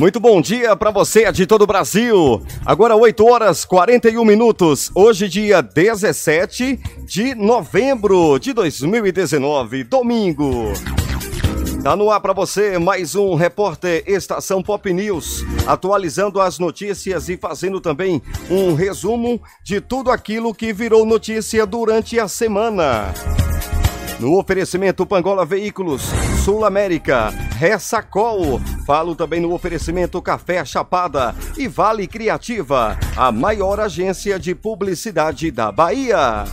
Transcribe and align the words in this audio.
Muito 0.00 0.18
bom 0.18 0.40
dia 0.40 0.74
para 0.74 0.90
você 0.90 1.30
de 1.30 1.46
todo 1.46 1.60
o 1.60 1.66
Brasil. 1.66 2.42
Agora 2.64 2.96
8 2.96 3.22
horas 3.22 3.66
41 3.66 4.24
minutos. 4.24 4.90
Hoje 4.94 5.28
dia 5.28 5.60
17 5.60 6.80
de 7.04 7.34
novembro 7.34 8.38
de 8.38 8.54
2019, 8.54 9.84
domingo. 9.84 10.72
Tá 11.82 11.94
no 11.94 12.10
ar 12.10 12.18
para 12.18 12.32
você 12.32 12.78
mais 12.78 13.14
um 13.14 13.34
repórter 13.34 14.02
Estação 14.06 14.62
Pop 14.62 14.90
News, 14.90 15.44
atualizando 15.66 16.40
as 16.40 16.58
notícias 16.58 17.28
e 17.28 17.36
fazendo 17.36 17.78
também 17.78 18.22
um 18.50 18.72
resumo 18.72 19.38
de 19.62 19.82
tudo 19.82 20.10
aquilo 20.10 20.54
que 20.54 20.72
virou 20.72 21.04
notícia 21.04 21.66
durante 21.66 22.18
a 22.18 22.26
semana. 22.26 23.12
No 24.20 24.38
oferecimento 24.38 25.06
Pangola 25.06 25.46
Veículos, 25.46 26.02
Sul 26.44 26.66
América, 26.66 27.30
Ressacol. 27.58 28.60
Falo 28.86 29.16
também 29.16 29.40
no 29.40 29.54
oferecimento 29.54 30.20
Café 30.20 30.62
Chapada 30.62 31.34
e 31.56 31.66
Vale 31.66 32.06
Criativa, 32.06 32.98
a 33.16 33.32
maior 33.32 33.80
agência 33.80 34.38
de 34.38 34.54
publicidade 34.54 35.50
da 35.50 35.72
Bahia. 35.72 36.44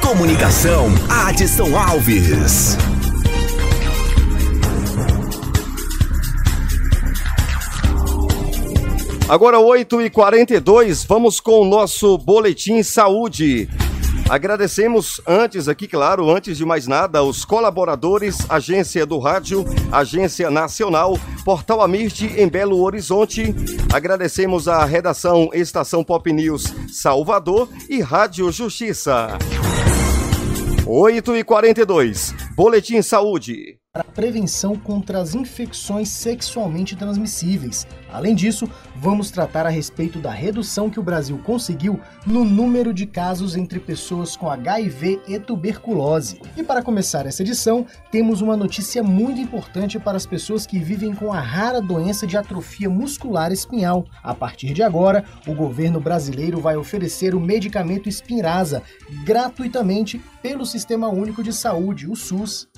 Comunicação, 0.00 0.86
Adson 1.26 1.76
Alves. 1.76 2.91
Agora 9.32 9.56
8h42, 9.56 11.06
vamos 11.08 11.40
com 11.40 11.62
o 11.62 11.64
nosso 11.64 12.18
Boletim 12.18 12.82
Saúde. 12.82 13.66
Agradecemos 14.28 15.22
antes 15.26 15.68
aqui, 15.68 15.88
claro, 15.88 16.30
antes 16.30 16.58
de 16.58 16.66
mais 16.66 16.86
nada, 16.86 17.22
os 17.22 17.42
colaboradores, 17.42 18.44
Agência 18.50 19.06
do 19.06 19.18
Rádio, 19.18 19.64
Agência 19.90 20.50
Nacional, 20.50 21.18
Portal 21.46 21.80
Amirte 21.80 22.26
em 22.26 22.46
Belo 22.46 22.82
Horizonte. 22.82 23.54
Agradecemos 23.90 24.68
a 24.68 24.84
redação 24.84 25.48
Estação 25.54 26.04
Pop 26.04 26.30
News 26.30 26.64
Salvador 26.92 27.70
e 27.88 28.02
Rádio 28.02 28.52
Justiça. 28.52 29.38
8 30.86 31.36
e 31.36 31.42
42 31.42 32.34
Boletim 32.54 33.00
Saúde 33.00 33.81
para 33.92 34.04
prevenção 34.04 34.74
contra 34.74 35.20
as 35.20 35.34
infecções 35.34 36.08
sexualmente 36.08 36.96
transmissíveis. 36.96 37.86
Além 38.10 38.34
disso, 38.34 38.66
vamos 38.96 39.30
tratar 39.30 39.66
a 39.66 39.68
respeito 39.68 40.18
da 40.18 40.30
redução 40.30 40.88
que 40.88 40.98
o 40.98 41.02
Brasil 41.02 41.38
conseguiu 41.44 42.00
no 42.24 42.42
número 42.42 42.94
de 42.94 43.04
casos 43.04 43.54
entre 43.54 43.78
pessoas 43.78 44.34
com 44.34 44.48
HIV 44.50 45.20
e 45.28 45.38
tuberculose. 45.38 46.40
E 46.56 46.62
para 46.62 46.82
começar 46.82 47.26
essa 47.26 47.42
edição, 47.42 47.84
temos 48.10 48.40
uma 48.40 48.56
notícia 48.56 49.02
muito 49.02 49.42
importante 49.42 49.98
para 49.98 50.16
as 50.16 50.24
pessoas 50.24 50.64
que 50.64 50.78
vivem 50.78 51.14
com 51.14 51.30
a 51.30 51.40
rara 51.40 51.78
doença 51.78 52.26
de 52.26 52.38
atrofia 52.38 52.88
muscular 52.88 53.52
espinhal. 53.52 54.06
A 54.22 54.34
partir 54.34 54.72
de 54.72 54.82
agora, 54.82 55.22
o 55.46 55.54
governo 55.54 56.00
brasileiro 56.00 56.62
vai 56.62 56.78
oferecer 56.78 57.34
o 57.34 57.40
medicamento 57.40 58.10
Spinraza 58.10 58.82
gratuitamente 59.22 60.18
pelo 60.40 60.64
Sistema 60.64 61.10
Único 61.10 61.42
de 61.42 61.52
Saúde, 61.52 62.08
o 62.08 62.16
SUS. 62.16 62.70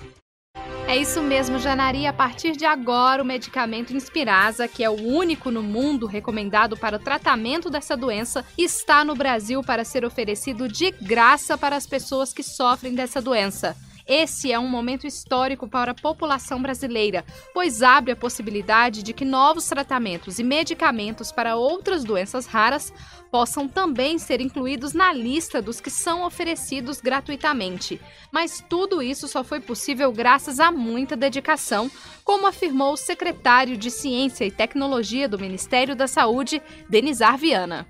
É 0.87 0.97
isso 0.97 1.23
mesmo, 1.23 1.59
Janari. 1.59 2.07
A 2.07 2.13
partir 2.13 2.53
de 2.53 2.65
agora, 2.65 3.23
o 3.23 3.27
medicamento 3.27 3.97
Inspirasa, 3.97 4.69
que 4.69 4.85
é 4.85 4.91
o 4.91 5.03
único 5.03 5.51
no 5.51 5.63
mundo 5.63 6.07
recomendado 6.07 6.77
para 6.77 6.97
o 6.97 6.99
tratamento 6.99 7.71
dessa 7.71 7.97
doença, 7.97 8.45
está 8.57 9.03
no 9.05 9.15
Brasil 9.15 9.63
para 9.63 9.83
ser 9.83 10.05
oferecido 10.05 10.69
de 10.69 10.91
graça 10.91 11.57
para 11.57 11.75
as 11.75 11.87
pessoas 11.87 12.33
que 12.33 12.43
sofrem 12.43 12.95
dessa 12.95 13.21
doença. 13.21 13.75
Esse 14.07 14.53
é 14.53 14.59
um 14.59 14.69
momento 14.69 15.07
histórico 15.07 15.67
para 15.67 15.93
a 15.93 15.95
população 15.95 16.61
brasileira, 16.61 17.25
pois 17.55 17.83
abre 17.83 18.13
a 18.13 18.17
possibilidade 18.17 19.03
de 19.03 19.15
que 19.15 19.25
novos 19.25 19.67
tratamentos 19.67 20.39
e 20.39 20.45
medicamentos 20.45 21.33
para 21.33 21.57
outras 21.57 22.05
doenças 22.05 22.45
raras 22.45 22.93
possam 23.31 23.67
também 23.67 24.19
ser 24.19 24.43
incluídos 24.43 24.93
na 24.93 25.11
lista 25.11 25.63
dos 25.63 25.81
que 25.81 25.91
são 25.91 26.23
oferecidos 26.23 27.01
gratuitamente. 27.01 27.99
Mas 28.31 28.63
tudo 28.69 29.01
isso 29.01 29.27
só 29.27 29.43
foi 29.43 29.59
possível 29.59 30.13
graças 30.13 30.61
a 30.61 30.71
muita 30.71 31.17
dedicação, 31.17 31.91
como 32.23 32.47
afirmou 32.47 32.93
o 32.93 32.99
secretário 32.99 33.77
de 33.77 33.91
Ciência 33.91 34.45
e 34.45 34.51
Tecnologia 34.51 35.27
do 35.27 35.39
Ministério 35.39 35.97
da 35.97 36.07
Saúde, 36.07 36.61
Denizar 36.91 37.39
Viana. 37.39 37.87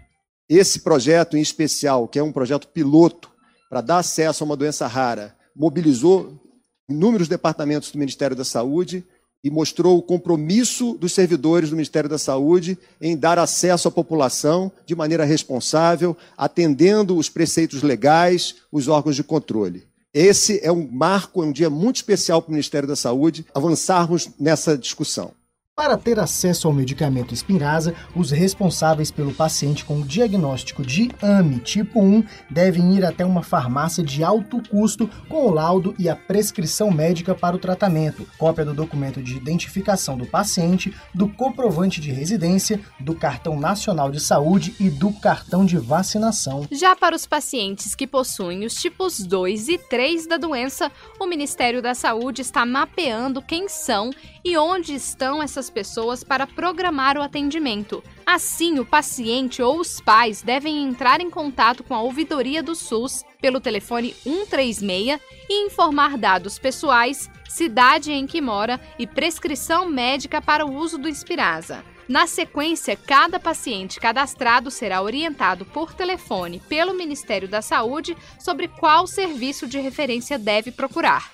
Esse 0.48 0.81
projeto 0.81 1.36
em 1.36 1.41
especial, 1.41 2.06
que 2.06 2.19
é 2.19 2.22
um 2.22 2.32
projeto 2.32 2.69
piloto 2.69 3.32
para 3.69 3.81
dar 3.81 3.98
acesso 3.98 4.44
a 4.44 4.46
uma 4.46 4.56
doença 4.56 4.86
rara, 4.86 5.34
mobilizou 5.54 6.41
inúmeros 6.88 7.28
departamentos 7.28 7.91
do 7.91 7.98
Ministério 7.98 8.37
da 8.37 8.44
Saúde 8.44 9.04
e 9.42 9.50
mostrou 9.50 9.98
o 9.98 10.03
compromisso 10.03 10.94
dos 10.94 11.12
servidores 11.12 11.69
do 11.69 11.76
Ministério 11.76 12.09
da 12.09 12.16
Saúde 12.16 12.78
em 12.98 13.15
dar 13.15 13.38
acesso 13.38 13.88
à 13.88 13.91
população 13.91 14.72
de 14.87 14.94
maneira 14.94 15.25
responsável, 15.25 16.16
atendendo 16.37 17.16
os 17.16 17.28
preceitos 17.28 17.82
legais, 17.82 18.56
os 18.72 18.88
órgãos 18.88 19.16
de 19.16 19.22
controle. 19.22 19.87
Esse 20.14 20.60
é 20.62 20.72
um 20.72 20.88
marco, 20.91 21.43
é 21.43 21.47
um 21.47 21.53
dia 21.53 21.69
muito 21.69 21.97
especial 21.97 22.41
para 22.41 22.48
o 22.48 22.53
Ministério 22.53 22.88
da 22.88 22.97
Saúde 22.97 23.44
avançarmos 23.54 24.31
nessa 24.41 24.78
discussão. 24.78 25.32
Para 25.77 25.97
ter 25.97 26.21
acesso 26.21 26.69
ao 26.69 26.73
medicamento 26.73 27.35
Spinraza, 27.35 27.97
os 28.15 28.31
responsáveis 28.31 29.11
pelo 29.11 29.35
paciente 29.35 29.85
com 29.85 30.03
diagnóstico 30.03 30.87
de 30.87 31.11
AME 31.21 31.59
tipo 31.59 32.01
1 32.01 32.23
devem 32.49 32.95
ir 32.95 33.05
até 33.05 33.25
uma 33.25 33.43
farmácia 33.43 34.01
de 34.05 34.23
alto 34.23 34.62
custo 34.69 35.11
com 35.29 35.49
o 35.49 35.51
laudo 35.51 35.93
e 35.99 36.09
a 36.09 36.15
prescrição 36.15 36.93
médica 36.93 37.35
para 37.35 37.57
o 37.57 37.59
tratamento, 37.59 38.25
cópia 38.39 38.65
do 38.65 38.73
documento 38.73 39.21
de 39.21 39.37
identificação 39.37 40.17
do 40.17 40.27
paciente, 40.27 40.95
do 41.12 41.29
comprovante 41.29 42.01
de 42.01 42.12
residência, 42.12 42.81
do 43.01 43.17
cartão 43.17 43.59
nacional 43.59 44.12
de 44.12 44.21
saúde 44.21 44.77
e 44.79 44.89
do 44.89 45.12
cartão 45.15 45.67
de 45.67 45.77
vacinação. 45.77 46.69
Já 46.71 46.95
para 46.95 47.17
os 47.17 47.27
pacientes 47.27 47.97
que 47.97 48.06
possuem 48.06 48.65
os 48.65 48.77
tipos 48.77 49.19
2 49.19 49.69
e 49.69 49.79
3 49.79 50.29
da 50.29 50.37
doença, 50.37 50.89
o 51.19 51.27
Ministério 51.27 51.83
da 51.83 51.97
Saúde 51.97 52.43
está 52.43 52.65
mapeando 52.65 53.43
quem 53.43 53.69
são 53.69 54.12
e 54.45 54.56
onde 54.56 54.95
estão 54.95 55.43
essas 55.43 55.63
essas 55.64 55.70
pessoas 55.70 56.22
para 56.22 56.47
programar 56.47 57.16
o 57.16 57.22
atendimento. 57.22 58.02
Assim, 58.26 58.78
o 58.78 58.84
paciente 58.84 59.62
ou 59.62 59.80
os 59.80 60.00
pais 60.00 60.42
devem 60.42 60.84
entrar 60.84 61.20
em 61.20 61.30
contato 61.30 61.82
com 61.82 61.94
a 61.94 62.02
ouvidoria 62.02 62.62
do 62.62 62.75
SUS 62.75 63.25
pelo 63.41 63.60
telefone 63.60 64.14
136 64.22 65.20
e 65.48 65.66
informar 65.66 66.19
dados 66.19 66.58
pessoais, 66.58 67.30
cidade 67.48 68.12
em 68.12 68.26
que 68.26 68.41
mora 68.41 68.80
e 68.98 69.06
prescrição 69.06 69.88
médica 69.88 70.41
para 70.41 70.66
o 70.66 70.75
uso 70.75 70.98
do 70.98 71.08
Inspirasa. 71.08 71.84
Na 72.06 72.26
sequência, 72.26 72.96
cada 72.96 73.41
paciente 73.41 73.98
cadastrado 73.98 74.70
será 74.70 75.00
orientado 75.00 75.64
por 75.64 75.94
telefone 75.94 76.60
pelo 76.69 76.93
Ministério 76.93 77.49
da 77.49 77.62
Saúde 77.62 78.14
sobre 78.38 78.69
qual 78.69 79.06
serviço 79.06 79.67
de 79.67 79.81
referência 79.81 80.38
deve 80.38 80.70
procurar. 80.70 81.32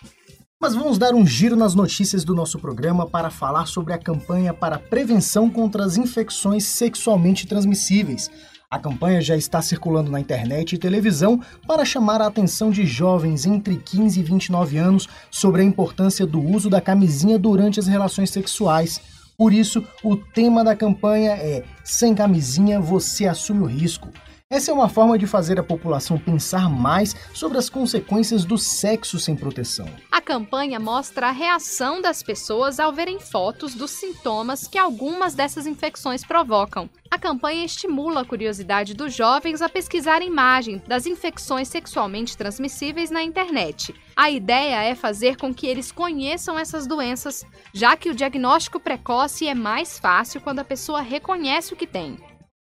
Mas 0.62 0.74
vamos 0.74 0.98
dar 0.98 1.14
um 1.14 1.26
giro 1.26 1.56
nas 1.56 1.74
notícias 1.74 2.22
do 2.22 2.34
nosso 2.34 2.58
programa 2.58 3.06
para 3.06 3.30
falar 3.30 3.64
sobre 3.64 3.94
a 3.94 3.98
campanha 3.98 4.52
para 4.52 4.78
prevenção 4.78 5.48
contra 5.48 5.82
as 5.82 5.96
infecções 5.96 6.64
sexualmente 6.64 7.46
transmissíveis. 7.46 8.30
A 8.70 8.78
campanha 8.78 9.22
já 9.22 9.34
está 9.34 9.62
circulando 9.62 10.10
na 10.10 10.20
internet 10.20 10.74
e 10.74 10.78
televisão 10.78 11.40
para 11.66 11.82
chamar 11.82 12.20
a 12.20 12.26
atenção 12.26 12.70
de 12.70 12.84
jovens 12.84 13.46
entre 13.46 13.74
15 13.78 14.20
e 14.20 14.22
29 14.22 14.76
anos 14.76 15.08
sobre 15.30 15.62
a 15.62 15.64
importância 15.64 16.26
do 16.26 16.38
uso 16.38 16.68
da 16.68 16.78
camisinha 16.78 17.38
durante 17.38 17.80
as 17.80 17.86
relações 17.86 18.28
sexuais. 18.28 19.00
Por 19.38 19.54
isso, 19.54 19.82
o 20.04 20.14
tema 20.14 20.62
da 20.62 20.76
campanha 20.76 21.30
é 21.30 21.64
Sem 21.82 22.14
camisinha 22.14 22.78
você 22.78 23.26
assume 23.26 23.62
o 23.62 23.66
risco. 23.66 24.10
Essa 24.52 24.72
é 24.72 24.74
uma 24.74 24.88
forma 24.88 25.16
de 25.16 25.28
fazer 25.28 25.60
a 25.60 25.62
população 25.62 26.18
pensar 26.18 26.68
mais 26.68 27.14
sobre 27.32 27.56
as 27.56 27.70
consequências 27.70 28.44
do 28.44 28.58
sexo 28.58 29.16
sem 29.16 29.36
proteção. 29.36 29.86
A 30.10 30.20
campanha 30.20 30.80
mostra 30.80 31.28
a 31.28 31.30
reação 31.30 32.02
das 32.02 32.20
pessoas 32.20 32.80
ao 32.80 32.92
verem 32.92 33.20
fotos 33.20 33.76
dos 33.76 33.92
sintomas 33.92 34.66
que 34.66 34.76
algumas 34.76 35.34
dessas 35.36 35.68
infecções 35.68 36.24
provocam. 36.24 36.90
A 37.08 37.16
campanha 37.16 37.64
estimula 37.64 38.22
a 38.22 38.24
curiosidade 38.24 38.92
dos 38.92 39.14
jovens 39.14 39.62
a 39.62 39.68
pesquisar 39.68 40.20
imagens 40.20 40.82
das 40.82 41.06
infecções 41.06 41.68
sexualmente 41.68 42.36
transmissíveis 42.36 43.08
na 43.08 43.22
internet. 43.22 43.94
A 44.16 44.32
ideia 44.32 44.82
é 44.82 44.96
fazer 44.96 45.36
com 45.36 45.54
que 45.54 45.68
eles 45.68 45.92
conheçam 45.92 46.58
essas 46.58 46.88
doenças, 46.88 47.46
já 47.72 47.96
que 47.96 48.10
o 48.10 48.16
diagnóstico 48.16 48.80
precoce 48.80 49.46
é 49.46 49.54
mais 49.54 49.96
fácil 50.00 50.40
quando 50.40 50.58
a 50.58 50.64
pessoa 50.64 51.00
reconhece 51.00 51.72
o 51.72 51.76
que 51.76 51.86
tem. 51.86 52.18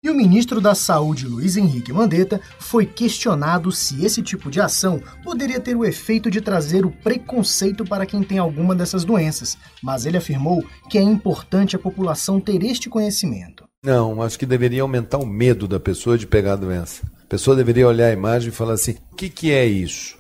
E 0.03 0.09
o 0.09 0.13
ministro 0.13 0.59
da 0.59 0.75
Saúde, 0.75 1.25
Luiz 1.25 1.55
Henrique 1.55 1.93
Mandetta, 1.93 2.41
foi 2.59 2.85
questionado 2.85 3.71
se 3.71 4.03
esse 4.05 4.21
tipo 4.21 4.51
de 4.51 4.59
ação 4.59 5.01
poderia 5.23 5.61
ter 5.61 5.77
o 5.77 5.85
efeito 5.85 6.29
de 6.29 6.41
trazer 6.41 6.85
o 6.85 6.91
preconceito 6.91 7.85
para 7.85 8.05
quem 8.05 8.21
tem 8.21 8.37
alguma 8.37 8.75
dessas 8.75 9.05
doenças, 9.05 9.57
mas 9.81 10.05
ele 10.05 10.17
afirmou 10.17 10.61
que 10.89 10.97
é 10.97 11.01
importante 11.01 11.77
a 11.77 11.79
população 11.79 12.37
ter 12.37 12.61
este 12.63 12.89
conhecimento. 12.89 13.63
Não, 13.81 14.21
acho 14.21 14.37
que 14.37 14.45
deveria 14.45 14.81
aumentar 14.81 15.19
o 15.19 15.25
medo 15.25 15.69
da 15.69 15.79
pessoa 15.79 16.17
de 16.17 16.27
pegar 16.27 16.53
a 16.53 16.57
doença. 16.57 17.03
A 17.23 17.27
pessoa 17.27 17.55
deveria 17.55 17.87
olhar 17.87 18.07
a 18.07 18.13
imagem 18.13 18.49
e 18.49 18.51
falar 18.51 18.73
assim: 18.73 18.97
o 19.09 19.15
que, 19.15 19.29
que 19.29 19.53
é 19.53 19.65
isso? 19.65 20.17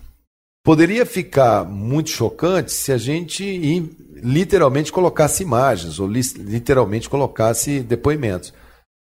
Poderia 0.63 1.05
ficar 1.05 1.65
muito 1.65 2.09
chocante 2.09 2.71
se 2.71 2.93
a 2.93 2.97
gente 2.97 3.91
literalmente 4.15 4.93
colocasse 4.93 5.43
imagens 5.43 5.99
ou 5.99 6.07
literalmente 6.07 7.09
colocasse 7.09 7.81
depoimentos. 7.81 8.53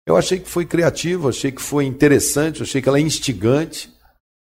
Eu 0.07 0.17
achei 0.17 0.39
que 0.39 0.49
foi 0.49 0.65
criativo, 0.65 1.29
achei 1.29 1.53
que 1.53 1.63
foi 1.63 1.85
interessante, 1.85 2.63
achei 2.63 2.81
que 2.81 2.89
ela 2.89 2.99
é 2.99 3.03
instigante. 3.03 3.93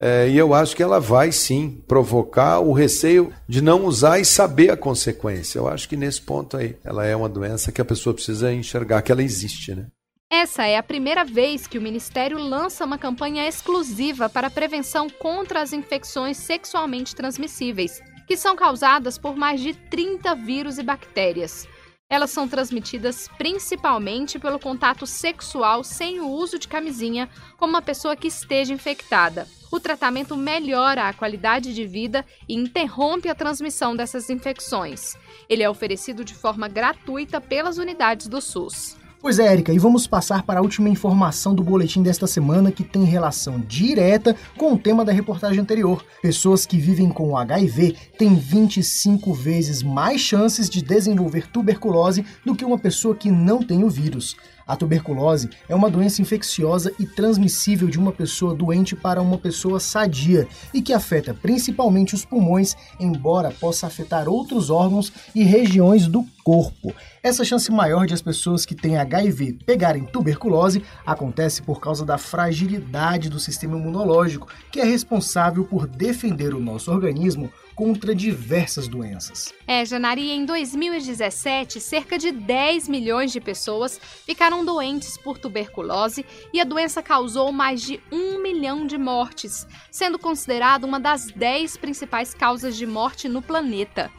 É, 0.02 0.28
e 0.30 0.38
eu 0.38 0.54
acho 0.54 0.74
que 0.74 0.82
ela 0.82 0.98
vai 0.98 1.30
sim 1.30 1.82
provocar 1.86 2.60
o 2.60 2.72
receio 2.72 3.30
de 3.46 3.60
não 3.60 3.84
usar 3.84 4.18
e 4.18 4.24
saber 4.24 4.70
a 4.70 4.76
consequência. 4.76 5.58
Eu 5.58 5.68
acho 5.68 5.86
que 5.86 5.96
nesse 5.96 6.22
ponto 6.22 6.56
aí, 6.56 6.76
ela 6.82 7.04
é 7.04 7.14
uma 7.14 7.28
doença 7.28 7.70
que 7.70 7.82
a 7.82 7.84
pessoa 7.84 8.14
precisa 8.14 8.50
enxergar 8.50 9.02
que 9.02 9.12
ela 9.12 9.22
existe, 9.22 9.74
né? 9.74 9.86
Essa 10.32 10.64
é 10.64 10.78
a 10.78 10.82
primeira 10.82 11.24
vez 11.24 11.66
que 11.66 11.76
o 11.76 11.82
Ministério 11.82 12.38
lança 12.38 12.84
uma 12.84 12.96
campanha 12.96 13.48
exclusiva 13.48 14.28
para 14.28 14.46
a 14.46 14.50
prevenção 14.50 15.10
contra 15.10 15.60
as 15.60 15.72
infecções 15.72 16.36
sexualmente 16.36 17.16
transmissíveis, 17.16 18.00
que 18.28 18.36
são 18.36 18.54
causadas 18.54 19.18
por 19.18 19.36
mais 19.36 19.60
de 19.60 19.74
30 19.74 20.34
vírus 20.36 20.78
e 20.78 20.84
bactérias. 20.84 21.66
Elas 22.10 22.30
são 22.30 22.48
transmitidas 22.48 23.28
principalmente 23.38 24.36
pelo 24.36 24.58
contato 24.58 25.06
sexual 25.06 25.84
sem 25.84 26.18
o 26.20 26.28
uso 26.28 26.58
de 26.58 26.66
camisinha 26.66 27.30
com 27.56 27.66
uma 27.66 27.80
pessoa 27.80 28.16
que 28.16 28.26
esteja 28.26 28.74
infectada. 28.74 29.46
O 29.70 29.78
tratamento 29.78 30.36
melhora 30.36 31.08
a 31.08 31.12
qualidade 31.12 31.72
de 31.72 31.86
vida 31.86 32.26
e 32.48 32.54
interrompe 32.56 33.28
a 33.28 33.34
transmissão 33.34 33.94
dessas 33.94 34.28
infecções. 34.28 35.16
Ele 35.48 35.62
é 35.62 35.70
oferecido 35.70 36.24
de 36.24 36.34
forma 36.34 36.66
gratuita 36.66 37.40
pelas 37.40 37.78
unidades 37.78 38.26
do 38.26 38.40
SUS. 38.40 38.99
Pois 39.22 39.38
é, 39.38 39.52
Érica, 39.52 39.70
e 39.70 39.78
vamos 39.78 40.06
passar 40.06 40.44
para 40.44 40.60
a 40.60 40.62
última 40.62 40.88
informação 40.88 41.54
do 41.54 41.62
boletim 41.62 42.02
desta 42.02 42.26
semana 42.26 42.72
que 42.72 42.82
tem 42.82 43.04
relação 43.04 43.60
direta 43.60 44.34
com 44.56 44.72
o 44.72 44.78
tema 44.78 45.04
da 45.04 45.12
reportagem 45.12 45.60
anterior. 45.60 46.02
Pessoas 46.22 46.64
que 46.64 46.78
vivem 46.78 47.10
com 47.10 47.36
HIV 47.36 47.96
têm 48.16 48.34
25 48.34 49.34
vezes 49.34 49.82
mais 49.82 50.22
chances 50.22 50.70
de 50.70 50.80
desenvolver 50.80 51.48
tuberculose 51.48 52.24
do 52.46 52.54
que 52.54 52.64
uma 52.64 52.78
pessoa 52.78 53.14
que 53.14 53.30
não 53.30 53.62
tem 53.62 53.84
o 53.84 53.90
vírus. 53.90 54.36
A 54.70 54.76
tuberculose 54.76 55.50
é 55.68 55.74
uma 55.74 55.90
doença 55.90 56.22
infecciosa 56.22 56.92
e 56.96 57.04
transmissível 57.04 57.88
de 57.88 57.98
uma 57.98 58.12
pessoa 58.12 58.54
doente 58.54 58.94
para 58.94 59.20
uma 59.20 59.36
pessoa 59.36 59.80
sadia 59.80 60.46
e 60.72 60.80
que 60.80 60.92
afeta 60.92 61.34
principalmente 61.34 62.14
os 62.14 62.24
pulmões, 62.24 62.76
embora 63.00 63.50
possa 63.50 63.88
afetar 63.88 64.28
outros 64.28 64.70
órgãos 64.70 65.12
e 65.34 65.42
regiões 65.42 66.06
do 66.06 66.24
corpo. 66.44 66.94
Essa 67.20 67.44
chance 67.44 67.68
maior 67.72 68.06
de 68.06 68.14
as 68.14 68.22
pessoas 68.22 68.64
que 68.64 68.76
têm 68.76 68.96
HIV 68.96 69.58
pegarem 69.66 70.04
tuberculose 70.04 70.84
acontece 71.04 71.62
por 71.62 71.80
causa 71.80 72.04
da 72.04 72.16
fragilidade 72.16 73.28
do 73.28 73.40
sistema 73.40 73.76
imunológico, 73.76 74.46
que 74.70 74.78
é 74.78 74.84
responsável 74.84 75.64
por 75.64 75.88
defender 75.88 76.54
o 76.54 76.60
nosso 76.60 76.92
organismo 76.92 77.50
contra 77.80 78.14
diversas 78.14 78.86
doenças. 78.86 79.54
É, 79.66 79.86
Janari, 79.86 80.32
em 80.32 80.44
2017, 80.44 81.80
cerca 81.80 82.18
de 82.18 82.30
10 82.30 82.86
milhões 82.88 83.32
de 83.32 83.40
pessoas 83.40 83.98
ficaram 84.26 84.66
doentes 84.66 85.16
por 85.16 85.38
tuberculose 85.38 86.26
e 86.52 86.60
a 86.60 86.64
doença 86.64 87.02
causou 87.02 87.50
mais 87.50 87.80
de 87.80 87.98
um 88.12 88.42
milhão 88.42 88.86
de 88.86 88.98
mortes, 88.98 89.66
sendo 89.90 90.18
considerada 90.18 90.86
uma 90.86 91.00
das 91.00 91.28
10 91.28 91.78
principais 91.78 92.34
causas 92.34 92.76
de 92.76 92.86
morte 92.86 93.30
no 93.30 93.40
planeta. 93.40 94.10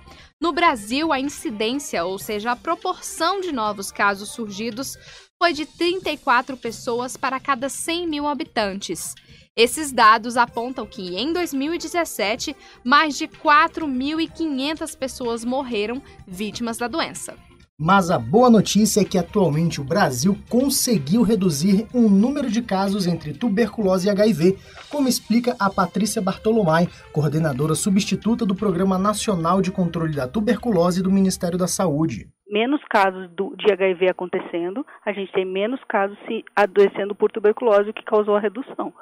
No 0.42 0.52
Brasil, 0.52 1.14
a 1.14 1.20
incidência, 1.20 2.04
ou 2.04 2.18
seja, 2.18 2.54
a 2.54 2.56
proporção 2.56 3.42
de 3.42 3.52
novos 3.52 3.92
casos 3.92 4.30
surgidos, 4.30 4.98
foi 5.38 5.54
de 5.54 5.68
34 5.68 6.58
pessoas 6.58 7.16
para 7.16 7.40
cada 7.40 7.70
100 7.70 8.08
mil 8.08 8.28
habitantes. 8.28 9.14
Esses 9.56 9.92
dados 9.92 10.38
apontam 10.38 10.86
que, 10.86 11.18
em 11.18 11.34
2017, 11.34 12.56
mais 12.86 13.18
de 13.18 13.28
4.500 13.28 14.98
pessoas 14.98 15.44
morreram 15.44 16.02
vítimas 16.26 16.78
da 16.78 16.88
doença. 16.88 17.36
Mas 17.78 18.10
a 18.10 18.18
boa 18.18 18.50
notícia 18.50 19.02
é 19.02 19.04
que 19.04 19.18
atualmente 19.18 19.82
o 19.82 19.84
Brasil 19.84 20.38
conseguiu 20.50 21.22
reduzir 21.22 21.86
o 21.94 22.08
número 22.08 22.50
de 22.50 22.62
casos 22.62 23.08
entre 23.08 23.34
tuberculose 23.34 24.08
e 24.08 24.10
HIV, 24.10 24.56
como 24.90 25.10
explica 25.10 25.54
a 25.60 25.70
Patrícia 25.70 26.22
Bartolomai, 26.22 26.88
coordenadora 27.12 27.76
substituta 27.76 28.46
do 28.46 28.56
Programa 28.56 28.98
Nacional 28.98 29.62
de 29.62 29.72
Controle 29.72 30.16
da 30.16 30.30
Tuberculose 30.30 31.04
do 31.04 31.12
Ministério 31.12 31.58
da 31.58 31.68
Saúde. 31.68 32.30
Menos 32.50 32.82
casos 32.90 33.30
do, 33.32 33.54
de 33.58 33.74
HIV 33.74 34.10
acontecendo, 34.10 34.86
a 35.06 35.12
gente 35.12 35.32
tem 35.34 35.46
menos 35.46 35.82
casos 35.90 36.18
se 36.28 36.46
adoecendo 36.56 37.16
por 37.16 37.32
tuberculose, 37.32 37.90
o 37.90 37.94
que 37.94 38.04
causou 38.06 38.36
a 38.36 38.40
redução. 38.40 38.94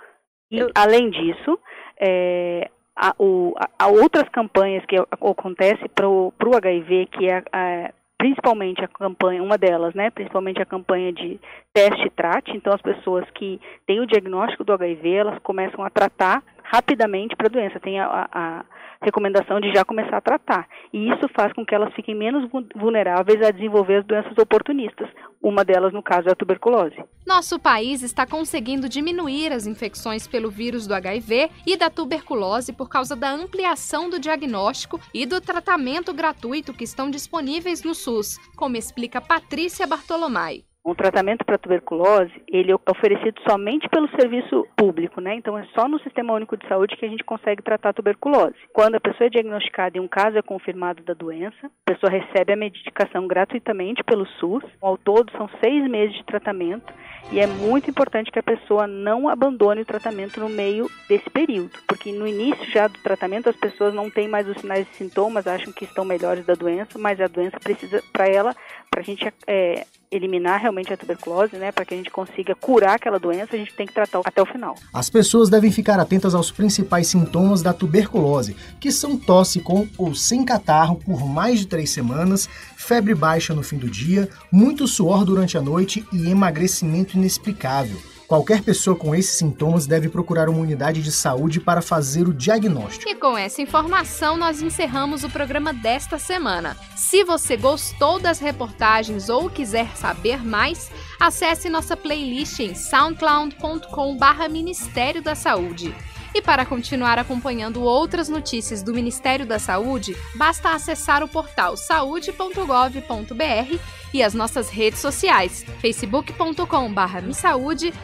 E, 0.51 0.59
além 0.73 1.09
disso, 1.09 1.59
é, 1.99 2.69
há, 2.95 3.13
o, 3.17 3.53
outras 4.01 4.27
campanhas 4.29 4.85
que 4.85 4.95
acontecem 4.97 5.87
para 5.93 6.07
o 6.07 6.33
HIV, 6.55 7.07
que 7.07 7.29
é 7.29 7.43
a, 7.51 7.91
principalmente 8.17 8.83
a 8.83 8.87
campanha, 8.87 9.41
uma 9.41 9.57
delas, 9.57 9.93
né, 9.93 10.09
principalmente 10.09 10.61
a 10.61 10.65
campanha 10.65 11.13
de 11.13 11.39
teste 11.73 12.05
e 12.05 12.09
trate, 12.09 12.51
então 12.51 12.73
as 12.73 12.81
pessoas 12.81 13.25
que 13.31 13.61
têm 13.87 14.01
o 14.01 14.05
diagnóstico 14.05 14.65
do 14.65 14.73
HIV, 14.73 15.09
elas 15.09 15.39
começam 15.39 15.83
a 15.85 15.89
tratar 15.89 16.43
rapidamente 16.71 17.35
para 17.35 17.47
a 17.47 17.49
doença, 17.49 17.79
tem 17.79 17.99
a, 17.99 18.29
a, 18.31 18.65
recomendação 19.01 19.59
de 19.59 19.71
já 19.73 19.83
começar 19.85 20.17
a 20.17 20.21
tratar. 20.21 20.67
E 20.93 21.09
isso 21.09 21.27
faz 21.35 21.53
com 21.53 21.65
que 21.65 21.73
elas 21.73 21.93
fiquem 21.93 22.13
menos 22.13 22.49
vulneráveis 22.75 23.41
a 23.41 23.51
desenvolver 23.51 23.97
as 23.97 24.05
doenças 24.05 24.37
oportunistas. 24.37 25.09
Uma 25.41 25.63
delas, 25.63 25.93
no 25.93 26.03
caso, 26.03 26.27
é 26.27 26.31
a 26.33 26.35
tuberculose. 26.35 26.97
Nosso 27.25 27.57
país 27.57 28.03
está 28.03 28.27
conseguindo 28.27 28.89
diminuir 28.89 29.53
as 29.53 29.65
infecções 29.65 30.27
pelo 30.27 30.51
vírus 30.51 30.85
do 30.85 30.93
HIV 30.93 31.49
e 31.65 31.77
da 31.77 31.89
tuberculose 31.89 32.73
por 32.73 32.89
causa 32.89 33.15
da 33.15 33.31
ampliação 33.31 34.09
do 34.09 34.19
diagnóstico 34.19 34.99
e 35.13 35.25
do 35.25 35.39
tratamento 35.39 36.13
gratuito 36.13 36.73
que 36.73 36.83
estão 36.83 37.09
disponíveis 37.09 37.83
no 37.83 37.95
SUS, 37.95 38.37
como 38.57 38.75
explica 38.75 39.21
Patrícia 39.21 39.87
Bartolomai. 39.87 40.68
Um 40.85 40.95
tratamento 40.95 41.45
para 41.45 41.57
tuberculose, 41.57 42.31
ele 42.47 42.71
é 42.71 42.75
oferecido 42.89 43.39
somente 43.47 43.87
pelo 43.89 44.09
serviço 44.19 44.65
público, 44.77 45.19
né? 45.19 45.35
Então 45.35 45.57
é 45.57 45.65
só 45.75 45.87
no 45.87 45.99
Sistema 45.99 46.33
Único 46.33 46.55
de 46.55 46.67
Saúde 46.67 46.95
que 46.95 47.05
a 47.05 47.09
gente 47.09 47.23
consegue 47.23 47.61
tratar 47.61 47.89
a 47.89 47.93
tuberculose. 47.93 48.55
Quando 48.73 48.95
a 48.95 48.99
pessoa 48.99 49.27
é 49.27 49.29
diagnosticada 49.29 49.97
e 49.97 50.01
um 50.01 50.07
caso 50.07 50.37
é 50.37 50.41
confirmado 50.41 51.03
da 51.03 51.13
doença, 51.13 51.67
a 51.67 51.93
pessoa 51.93 52.09
recebe 52.09 52.53
a 52.53 52.57
medicação 52.57 53.27
gratuitamente 53.27 54.03
pelo 54.03 54.25
SUS. 54.39 54.63
Ao 54.81 54.97
todo 54.97 55.31
são 55.33 55.49
seis 55.61 55.87
meses 55.89 56.15
de 56.15 56.23
tratamento 56.23 56.91
e 57.31 57.39
é 57.39 57.45
muito 57.45 57.89
importante 57.89 58.31
que 58.31 58.39
a 58.39 58.43
pessoa 58.43 58.87
não 58.87 59.27
abandone 59.27 59.81
o 59.81 59.85
tratamento 59.85 60.39
no 60.39 60.49
meio 60.49 60.89
desse 61.07 61.29
período, 61.29 61.71
porque 61.87 62.11
no 62.11 62.25
início 62.25 62.65
já 62.71 62.87
do 62.87 62.97
tratamento 63.03 63.49
as 63.49 63.55
pessoas 63.55 63.93
não 63.93 64.09
têm 64.09 64.27
mais 64.27 64.47
os 64.47 64.57
sinais 64.59 64.89
e 64.89 64.95
sintomas, 64.95 65.45
acham 65.45 65.71
que 65.71 65.83
estão 65.83 66.03
melhores 66.05 66.45
da 66.45 66.55
doença, 66.55 66.97
mas 66.97 67.19
a 67.19 67.27
doença 67.27 67.59
precisa, 67.59 68.01
para 68.11 68.27
ela, 68.27 68.55
para 68.89 69.01
a 69.01 69.03
gente 69.03 69.31
é, 69.45 69.85
eliminar 70.11 70.59
realmente 70.59 70.91
a 70.91 70.97
tuberculose, 70.97 71.55
né, 71.55 71.71
para 71.71 71.85
que 71.85 71.93
a 71.93 71.97
gente 71.97 72.09
consiga 72.09 72.55
curar 72.55 72.95
aquela 72.95 73.19
doença, 73.19 73.55
a 73.55 73.59
gente 73.59 73.73
tem 73.73 73.85
que 73.85 73.93
tratar 73.93 74.21
até 74.25 74.41
o 74.41 74.45
final. 74.45 74.75
As 74.91 75.09
pessoas 75.09 75.49
devem 75.49 75.71
ficar 75.71 75.99
atentas 75.99 76.33
aos 76.33 76.51
principais 76.51 77.07
sintomas 77.07 77.61
da 77.61 77.73
tuberculose, 77.73 78.55
que 78.79 78.91
são 78.91 79.17
tosse 79.17 79.59
com 79.59 79.87
ou 79.97 80.15
sem 80.15 80.43
catarro 80.43 80.95
por 80.95 81.27
mais 81.27 81.59
de 81.59 81.67
três 81.67 81.91
semanas, 81.91 82.49
febre 82.75 83.13
baixa 83.13 83.53
no 83.53 83.61
fim 83.61 83.77
do 83.77 83.89
dia, 83.89 84.27
muito 84.51 84.87
suor 84.87 85.23
durante 85.23 85.57
a 85.57 85.61
noite 85.61 86.03
e 86.11 86.29
emagrecimento 86.29 87.15
inexplicável. 87.15 87.97
Qualquer 88.29 88.61
pessoa 88.61 88.95
com 88.95 89.13
esses 89.15 89.39
sintomas 89.39 89.87
deve 89.87 90.07
procurar 90.07 90.47
uma 90.49 90.59
unidade 90.59 91.01
de 91.01 91.11
saúde 91.11 91.59
para 91.59 91.81
fazer 91.81 92.27
o 92.27 92.33
diagnóstico. 92.33 93.09
E 93.09 93.15
com 93.15 93.35
essa 93.35 93.59
informação, 93.59 94.37
nós 94.37 94.61
encerramos 94.61 95.23
o 95.23 95.29
programa 95.31 95.73
desta 95.73 96.19
semana. 96.19 96.77
Se 96.95 97.23
você 97.23 97.57
gostou 97.57 98.19
das 98.19 98.37
reportagens 98.37 99.29
ou 99.29 99.49
quiser 99.49 99.97
saber 99.97 100.45
mais, 100.45 100.91
acesse 101.19 101.69
nossa 101.69 101.97
playlist 101.97 102.59
em 102.59 102.75
soundcloud.com/ministério 102.75 105.23
da 105.23 105.33
Saúde. 105.33 105.95
E 106.33 106.41
para 106.41 106.65
continuar 106.65 107.17
acompanhando 107.17 107.83
outras 107.83 108.29
notícias 108.29 108.83
do 108.83 108.93
Ministério 108.93 109.45
da 109.45 109.59
Saúde, 109.59 110.15
basta 110.35 110.73
acessar 110.73 111.23
o 111.23 111.27
portal 111.27 111.75
saude.gov.br 111.75 113.79
e 114.13 114.23
as 114.23 114.33
nossas 114.33 114.69
redes 114.69 114.99
sociais, 114.99 115.65
facebook.com.br 115.79 116.63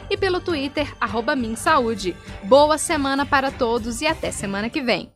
e 0.10 0.18
pelo 0.18 0.40
Twitter, 0.40 0.94
arroba 1.00 1.36
Minsaúde. 1.36 2.16
Boa 2.44 2.78
semana 2.78 3.26
para 3.26 3.52
todos 3.52 4.02
e 4.02 4.08
até 4.08 4.32
semana 4.32 4.70
que 4.70 4.82
vem. 4.82 5.12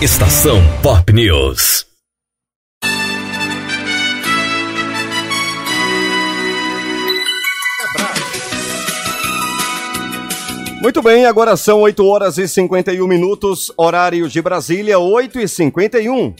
Estação 0.00 0.60
Pop 0.82 1.12
News. 1.12 1.93
Muito 10.84 11.00
bem, 11.00 11.24
agora 11.24 11.56
são 11.56 11.80
8 11.80 12.04
horas 12.04 12.36
e 12.36 12.46
51 12.46 13.08
minutos, 13.08 13.72
horário 13.74 14.28
de 14.28 14.42
Brasília, 14.42 14.98
8 14.98 15.40
e 15.40 15.48
51. 15.48 16.34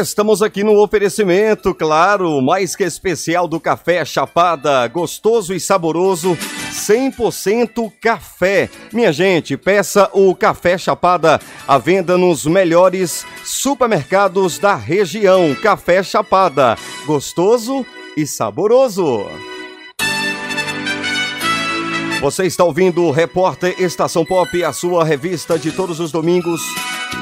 Estamos 0.00 0.42
aqui 0.42 0.62
no 0.62 0.80
oferecimento, 0.80 1.74
claro, 1.74 2.40
mais 2.40 2.76
que 2.76 2.84
especial 2.84 3.48
do 3.48 3.58
Café 3.58 4.04
Chapada, 4.04 4.86
gostoso 4.86 5.52
e 5.52 5.58
saboroso, 5.58 6.38
100% 6.72 7.92
café. 8.00 8.70
Minha 8.92 9.12
gente, 9.12 9.56
peça 9.56 10.08
o 10.12 10.36
Café 10.36 10.78
Chapada 10.78 11.40
à 11.66 11.78
venda 11.78 12.16
nos 12.16 12.46
melhores 12.46 13.26
supermercados 13.44 14.56
da 14.56 14.76
região. 14.76 15.52
Café 15.56 16.00
Chapada, 16.00 16.76
gostoso 17.04 17.84
e 18.16 18.24
saboroso. 18.24 19.26
Você 22.20 22.46
está 22.46 22.64
ouvindo 22.64 23.04
o 23.04 23.10
Repórter 23.12 23.74
Estação 23.78 24.24
Pop, 24.24 24.64
a 24.64 24.72
sua 24.72 25.04
revista 25.04 25.56
de 25.56 25.70
todos 25.70 26.00
os 26.00 26.10
domingos, 26.10 26.60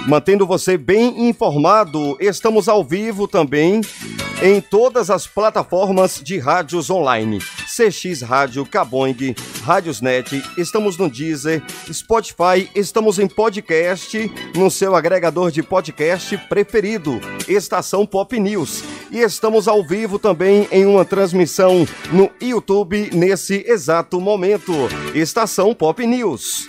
mantendo 0.06 0.46
você 0.46 0.78
bem 0.78 1.28
informado. 1.28 2.16
Estamos 2.20 2.68
ao 2.68 2.84
vivo 2.84 3.26
também 3.26 3.80
em 4.42 4.60
todas 4.60 5.10
as 5.10 5.26
plataformas 5.26 6.20
de 6.22 6.38
rádios 6.38 6.90
online. 6.90 7.38
CX 7.66 8.22
Rádio, 8.22 8.64
Caboing, 8.64 9.34
Rádiosnet, 9.64 10.42
estamos 10.56 10.96
no 10.96 11.10
Deezer, 11.10 11.62
Spotify, 11.92 12.70
estamos 12.74 13.18
em 13.18 13.26
podcast, 13.26 14.30
no 14.54 14.70
seu 14.70 14.94
agregador 14.94 15.50
de 15.50 15.62
podcast 15.62 16.36
preferido, 16.48 17.20
Estação 17.48 18.06
Pop 18.06 18.38
News. 18.38 18.84
E 19.10 19.20
estamos 19.20 19.68
ao 19.68 19.86
vivo 19.86 20.18
também 20.18 20.68
em 20.70 20.86
uma 20.86 21.04
transmissão 21.04 21.86
no 22.12 22.30
YouTube 22.40 23.10
nesse 23.12 23.64
exato 23.66 24.20
momento. 24.20 24.72
Estação 25.14 25.74
Pop 25.74 26.04
News. 26.06 26.66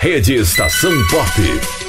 Rede 0.00 0.34
Estação 0.34 0.92
Pop. 1.10 1.83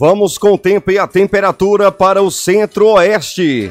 Vamos 0.00 0.38
com 0.38 0.52
o 0.52 0.58
tempo 0.58 0.90
e 0.90 0.98
a 0.98 1.06
temperatura 1.06 1.92
para 1.92 2.22
o 2.22 2.30
centro-oeste. 2.30 3.70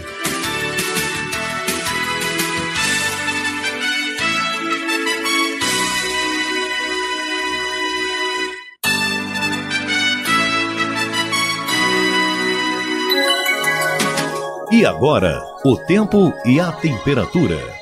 E 14.72 14.86
agora, 14.86 15.42
o 15.66 15.76
tempo 15.88 16.32
e 16.46 16.60
a 16.60 16.72
temperatura. 16.72 17.79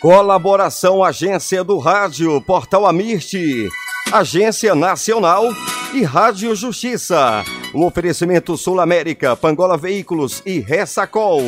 Colaboração 0.00 1.04
Agência 1.04 1.62
do 1.62 1.76
Rádio, 1.76 2.40
Portal 2.40 2.86
Amirte, 2.86 3.68
Agência 4.10 4.74
Nacional 4.74 5.44
e 5.92 6.02
Rádio 6.02 6.56
Justiça. 6.56 7.44
O 7.74 7.84
oferecimento 7.84 8.56
Sul 8.56 8.80
América, 8.80 9.36
Pangola 9.36 9.76
Veículos 9.76 10.42
e 10.46 10.58
Ressacol. 10.58 11.42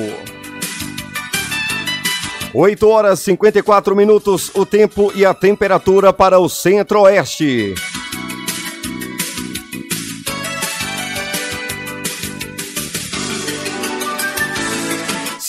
8 2.53 2.87
horas 2.87 3.21
54 3.21 3.97
minutos, 3.97 4.51
o 4.55 4.67
tempo 4.67 5.11
e 5.15 5.25
a 5.25 5.33
temperatura 5.33 6.13
para 6.13 6.39
o 6.39 6.47
centro-oeste. 6.47 7.75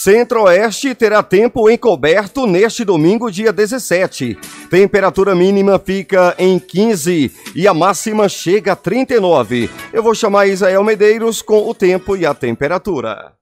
Centro-Oeste 0.04 0.94
terá 0.94 1.22
tempo 1.22 1.70
encoberto 1.70 2.46
neste 2.46 2.84
domingo, 2.84 3.30
dia 3.30 3.50
17. 3.50 4.36
Temperatura 4.68 5.34
mínima 5.34 5.78
fica 5.78 6.34
em 6.38 6.58
15 6.58 7.32
e 7.56 7.66
a 7.66 7.72
máxima 7.72 8.28
chega 8.28 8.72
a 8.72 8.76
39. 8.76 9.70
Eu 9.94 10.02
vou 10.02 10.14
chamar 10.14 10.46
Isael 10.46 10.84
Medeiros 10.84 11.40
com 11.40 11.66
o 11.66 11.74
tempo 11.74 12.18
e 12.18 12.26
a 12.26 12.34
temperatura. 12.34 13.32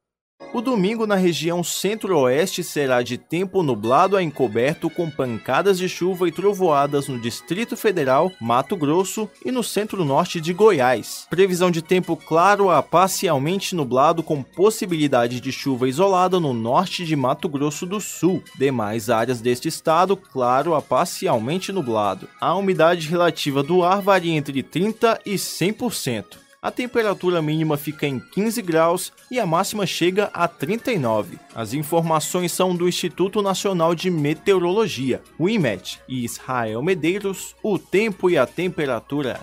O 0.54 0.61
domingo 0.61 1.06
na 1.06 1.14
região 1.14 1.64
centro-oeste 1.64 2.62
será 2.62 3.02
de 3.02 3.16
tempo 3.16 3.62
nublado 3.62 4.18
a 4.18 4.22
encoberto 4.22 4.90
com 4.90 5.11
pancadas 5.11 5.78
de 5.78 5.88
chuva 5.88 6.28
e 6.28 6.32
trovoadas 6.32 7.08
no 7.08 7.18
Distrito 7.18 7.75
Federal, 7.75 8.30
Mato 8.38 8.76
Grosso 8.76 9.30
e 9.44 9.50
no 9.50 9.62
centro-norte 9.62 10.42
de 10.42 10.52
Goiás. 10.52 11.26
Previsão 11.30 11.70
de 11.70 11.80
tempo 11.80 12.16
claro 12.16 12.70
a 12.70 12.82
parcialmente 12.82 13.75
nublado 13.75 14.22
com 14.22 14.42
possibilidade 14.42 15.40
de 15.40 15.50
chuva 15.50 15.88
isolada 15.88 16.38
no 16.38 16.52
norte 16.52 17.06
de 17.06 17.16
Mato 17.16 17.49
Grosso 17.49 17.87
do 17.87 17.99
Sul. 17.99 18.42
Demais 18.58 19.08
áreas 19.08 19.40
deste 19.40 19.68
estado, 19.68 20.18
claro 20.18 20.75
a 20.75 20.82
parcialmente 20.82 21.72
nublado. 21.72 22.28
A 22.38 22.54
umidade 22.54 23.08
relativa 23.08 23.62
do 23.62 23.82
ar 23.82 24.02
varia 24.02 24.37
entre 24.37 24.62
30 24.62 25.18
e 25.25 25.34
100% 25.34 26.41
a 26.62 26.71
temperatura 26.71 27.42
mínima 27.42 27.76
fica 27.76 28.07
em 28.07 28.21
15 28.21 28.62
graus 28.62 29.12
e 29.28 29.40
a 29.40 29.45
máxima 29.45 29.85
chega 29.85 30.31
a 30.33 30.47
39. 30.47 31.37
As 31.52 31.75
informações 31.75 32.52
são 32.52 32.76
do 32.76 32.88
Instituto 32.88 33.42
Nacional 33.42 33.97
de 33.97 34.09
Meteorologia, 34.09 35.21
o 35.37 35.49
IMET, 35.49 35.99
e 36.09 36.25
Israel 36.25 36.81
Medeiros, 36.81 37.57
o 37.64 37.81
tempo 37.81 38.31
e 38.31 38.38
a 38.38 38.47
temperatura. 38.47 39.40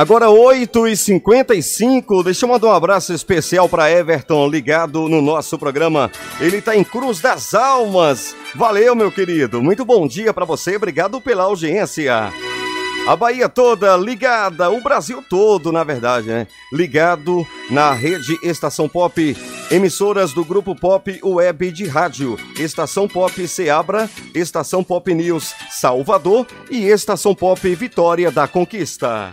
Agora 0.00 0.28
8h55, 0.28 2.24
deixa 2.24 2.46
eu 2.46 2.48
mandar 2.48 2.68
um 2.68 2.72
abraço 2.72 3.12
especial 3.12 3.68
para 3.68 3.90
Everton, 3.90 4.48
ligado 4.48 5.10
no 5.10 5.20
nosso 5.20 5.58
programa. 5.58 6.10
Ele 6.40 6.56
está 6.56 6.74
em 6.74 6.82
Cruz 6.82 7.20
das 7.20 7.52
Almas. 7.52 8.34
Valeu, 8.54 8.94
meu 8.94 9.12
querido. 9.12 9.60
Muito 9.60 9.84
bom 9.84 10.08
dia 10.08 10.32
para 10.32 10.46
você. 10.46 10.74
Obrigado 10.76 11.20
pela 11.20 11.42
audiência. 11.42 12.32
A 13.06 13.14
Bahia 13.14 13.46
toda 13.46 13.94
ligada, 13.94 14.70
o 14.70 14.80
Brasil 14.80 15.22
todo, 15.28 15.70
na 15.70 15.84
verdade, 15.84 16.28
né? 16.28 16.46
Ligado 16.72 17.46
na 17.70 17.92
rede 17.92 18.38
Estação 18.42 18.88
Pop, 18.88 19.36
emissoras 19.70 20.32
do 20.32 20.46
Grupo 20.46 20.74
Pop 20.74 21.20
Web 21.22 21.72
de 21.72 21.86
Rádio, 21.86 22.38
Estação 22.58 23.06
Pop 23.06 23.46
Seabra, 23.46 24.08
Estação 24.34 24.82
Pop 24.82 25.12
News 25.12 25.54
Salvador 25.70 26.46
e 26.70 26.86
Estação 26.86 27.34
Pop 27.34 27.74
Vitória 27.74 28.30
da 28.30 28.48
Conquista. 28.48 29.30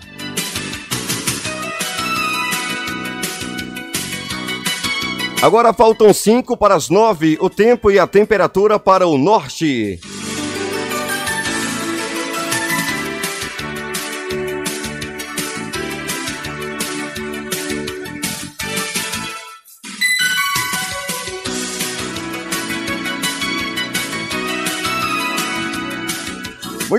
Agora 5.48 5.72
faltam 5.72 6.14
5 6.14 6.58
para 6.58 6.76
as 6.76 6.90
9, 6.90 7.38
o 7.40 7.50
tempo 7.50 7.90
e 7.90 7.98
a 7.98 8.06
temperatura 8.06 8.78
para 8.78 9.08
o 9.08 9.18
norte. 9.18 9.98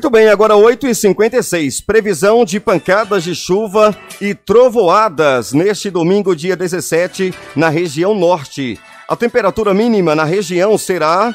Muito 0.09 0.17
bem, 0.21 0.29
agora 0.31 0.55
8h56. 0.55 1.85
Previsão 1.85 2.43
de 2.43 2.59
pancadas 2.59 3.23
de 3.23 3.35
chuva 3.35 3.95
e 4.19 4.35
trovoadas 4.35 5.53
neste 5.53 5.91
domingo, 5.91 6.35
dia 6.35 6.57
17, 6.57 7.35
na 7.55 7.69
região 7.69 8.15
norte. 8.15 8.81
A 9.07 9.15
temperatura 9.15 9.75
mínima 9.75 10.15
na 10.15 10.25
região 10.25 10.79
será 10.79 11.35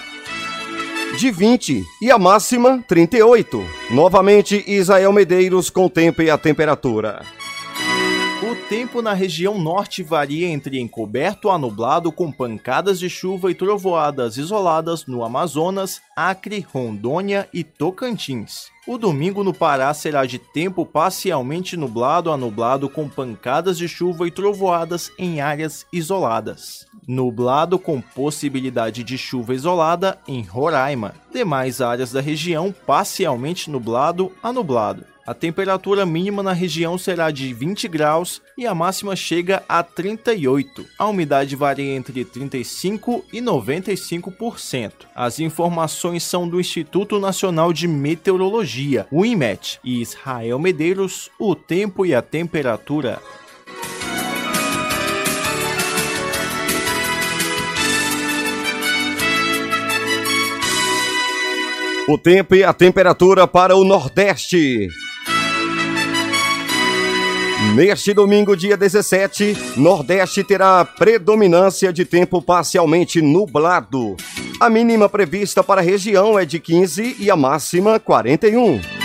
de 1.19 1.29
20 1.29 1.83
e 2.01 2.09
a 2.09 2.17
máxima 2.17 2.83
38. 2.87 3.63
Novamente, 3.91 4.63
Isael 4.65 5.13
Medeiros 5.13 5.69
com 5.69 5.85
o 5.85 5.89
tempo 5.89 6.23
e 6.23 6.31
a 6.31 6.37
temperatura. 6.39 7.21
Tempo 8.73 9.03
na 9.03 9.13
região 9.13 9.59
norte 9.59 10.01
varia 10.01 10.47
entre 10.47 10.79
encoberto 10.79 11.51
a 11.51 11.59
nublado 11.59 12.11
com 12.11 12.31
pancadas 12.31 12.97
de 12.97 13.07
chuva 13.07 13.51
e 13.51 13.53
trovoadas 13.53 14.35
isoladas 14.35 15.05
no 15.05 15.23
Amazonas, 15.23 16.01
Acre, 16.15 16.65
Rondônia 16.73 17.47
e 17.53 17.63
Tocantins. 17.63 18.71
O 18.87 18.97
domingo 18.97 19.43
no 19.43 19.53
Pará 19.53 19.93
será 19.93 20.25
de 20.25 20.39
tempo 20.39 20.87
parcialmente 20.87 21.77
nublado 21.77 22.31
a 22.31 22.35
nublado 22.35 22.89
com 22.89 23.07
pancadas 23.07 23.77
de 23.77 23.87
chuva 23.87 24.27
e 24.27 24.31
trovoadas 24.31 25.11
em 25.19 25.39
áreas 25.39 25.85
isoladas. 25.93 26.87
Nublado 27.07 27.77
com 27.77 27.99
possibilidade 27.99 29.03
de 29.03 29.17
chuva 29.17 29.53
isolada 29.53 30.17
em 30.27 30.41
Roraima. 30.41 31.13
Demais 31.31 31.81
áreas 31.81 32.11
da 32.11 32.21
região 32.21 32.73
parcialmente 32.85 33.69
nublado 33.69 34.31
a 34.41 34.53
nublado. 34.53 35.05
A 35.25 35.33
temperatura 35.33 36.05
mínima 36.05 36.43
na 36.43 36.51
região 36.51 36.97
será 36.97 37.31
de 37.31 37.53
20 37.53 37.87
graus 37.87 38.41
e 38.57 38.67
a 38.67 38.75
máxima 38.75 39.15
chega 39.15 39.63
a 39.69 39.81
38. 39.81 40.85
A 40.99 41.07
umidade 41.07 41.55
varia 41.55 41.95
entre 41.95 42.25
35 42.25 43.23
e 43.31 43.39
95%. 43.39 44.91
As 45.15 45.39
informações 45.39 46.23
são 46.23 46.47
do 46.47 46.59
Instituto 46.59 47.21
Nacional 47.21 47.71
de 47.71 47.87
Meteorologia, 47.87 49.07
o 49.09 49.25
IMET, 49.25 49.79
e 49.81 50.01
Israel 50.01 50.59
Medeiros, 50.59 51.31
o 51.39 51.55
tempo 51.55 52.05
e 52.05 52.13
a 52.13 52.21
temperatura. 52.21 53.21
O 62.07 62.17
tempo 62.17 62.53
e 62.53 62.65
a 62.65 62.73
temperatura 62.73 63.47
para 63.47 63.77
o 63.77 63.85
Nordeste. 63.85 64.89
Neste 67.75 68.13
domingo, 68.13 68.57
dia 68.57 68.75
17, 68.75 69.55
Nordeste 69.77 70.43
terá 70.43 70.83
predominância 70.83 71.93
de 71.93 72.03
tempo 72.03 72.41
parcialmente 72.41 73.21
nublado. 73.21 74.17
A 74.59 74.69
mínima 74.69 75.07
prevista 75.07 75.63
para 75.63 75.79
a 75.79 75.83
região 75.83 76.37
é 76.37 76.43
de 76.43 76.59
15 76.59 77.15
e 77.19 77.31
a 77.31 77.37
máxima 77.37 77.97
41. 78.01 79.02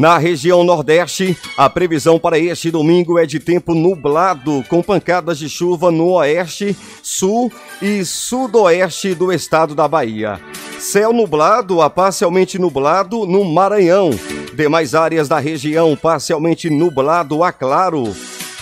Na 0.00 0.16
região 0.16 0.64
Nordeste, 0.64 1.36
a 1.58 1.68
previsão 1.68 2.18
para 2.18 2.38
este 2.38 2.70
domingo 2.70 3.18
é 3.18 3.26
de 3.26 3.38
tempo 3.38 3.74
nublado, 3.74 4.64
com 4.66 4.82
pancadas 4.82 5.38
de 5.38 5.46
chuva 5.46 5.90
no 5.90 6.12
oeste, 6.12 6.74
sul 7.02 7.52
e 7.82 8.02
sudoeste 8.02 9.14
do 9.14 9.30
estado 9.30 9.74
da 9.74 9.86
Bahia. 9.86 10.40
Céu 10.78 11.12
nublado 11.12 11.82
a 11.82 11.90
parcialmente 11.90 12.58
nublado 12.58 13.26
no 13.26 13.44
Maranhão. 13.44 14.08
Demais 14.54 14.94
áreas 14.94 15.28
da 15.28 15.38
região 15.38 15.94
parcialmente 15.94 16.70
nublado 16.70 17.44
a 17.44 17.52
claro. 17.52 18.04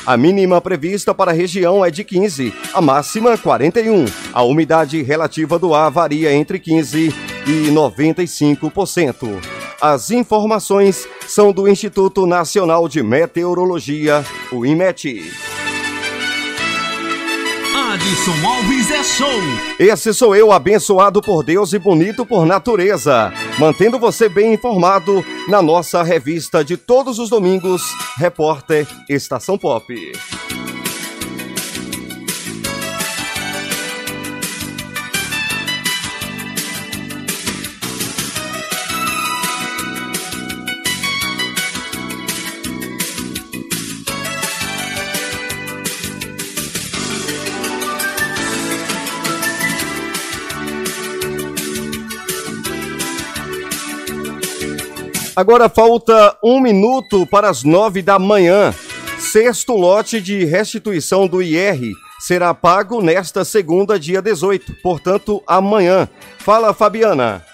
A 0.04 0.16
mínima 0.16 0.60
prevista 0.60 1.14
para 1.14 1.30
a 1.30 1.34
região 1.34 1.84
é 1.84 1.90
de 1.92 2.02
15, 2.02 2.52
a 2.74 2.80
máxima 2.80 3.38
41. 3.38 4.06
A 4.32 4.42
umidade 4.42 5.00
relativa 5.02 5.56
do 5.56 5.72
ar 5.72 5.88
varia 5.88 6.32
entre 6.32 6.58
15 6.58 7.37
e 7.48 7.70
95%. 7.70 9.40
As 9.80 10.10
informações 10.10 11.08
são 11.26 11.50
do 11.50 11.66
Instituto 11.66 12.26
Nacional 12.26 12.86
de 12.86 13.02
Meteorologia, 13.02 14.22
o 14.52 14.66
IMET. 14.66 15.32
Adson 17.74 18.46
Alves 18.46 18.90
é 18.90 19.02
show. 19.02 19.40
Esse 19.78 20.12
sou 20.12 20.36
eu, 20.36 20.52
abençoado 20.52 21.22
por 21.22 21.42
Deus 21.42 21.72
e 21.72 21.78
bonito 21.78 22.26
por 22.26 22.44
natureza, 22.44 23.32
mantendo 23.58 23.98
você 23.98 24.28
bem 24.28 24.52
informado 24.52 25.24
na 25.48 25.62
nossa 25.62 26.02
revista 26.02 26.62
de 26.62 26.76
todos 26.76 27.18
os 27.18 27.30
domingos, 27.30 27.82
Repórter 28.18 28.86
Estação 29.08 29.56
Pop. 29.56 29.86
Agora 55.38 55.68
falta 55.68 56.36
um 56.42 56.60
minuto 56.60 57.24
para 57.24 57.48
as 57.48 57.62
nove 57.62 58.02
da 58.02 58.18
manhã. 58.18 58.74
Sexto 59.20 59.72
lote 59.76 60.20
de 60.20 60.44
restituição 60.44 61.28
do 61.28 61.40
IR 61.40 61.92
será 62.18 62.52
pago 62.52 63.00
nesta 63.00 63.44
segunda, 63.44 64.00
dia 64.00 64.20
18, 64.20 64.82
portanto, 64.82 65.40
amanhã. 65.46 66.08
Fala, 66.38 66.74
Fabiana. 66.74 67.44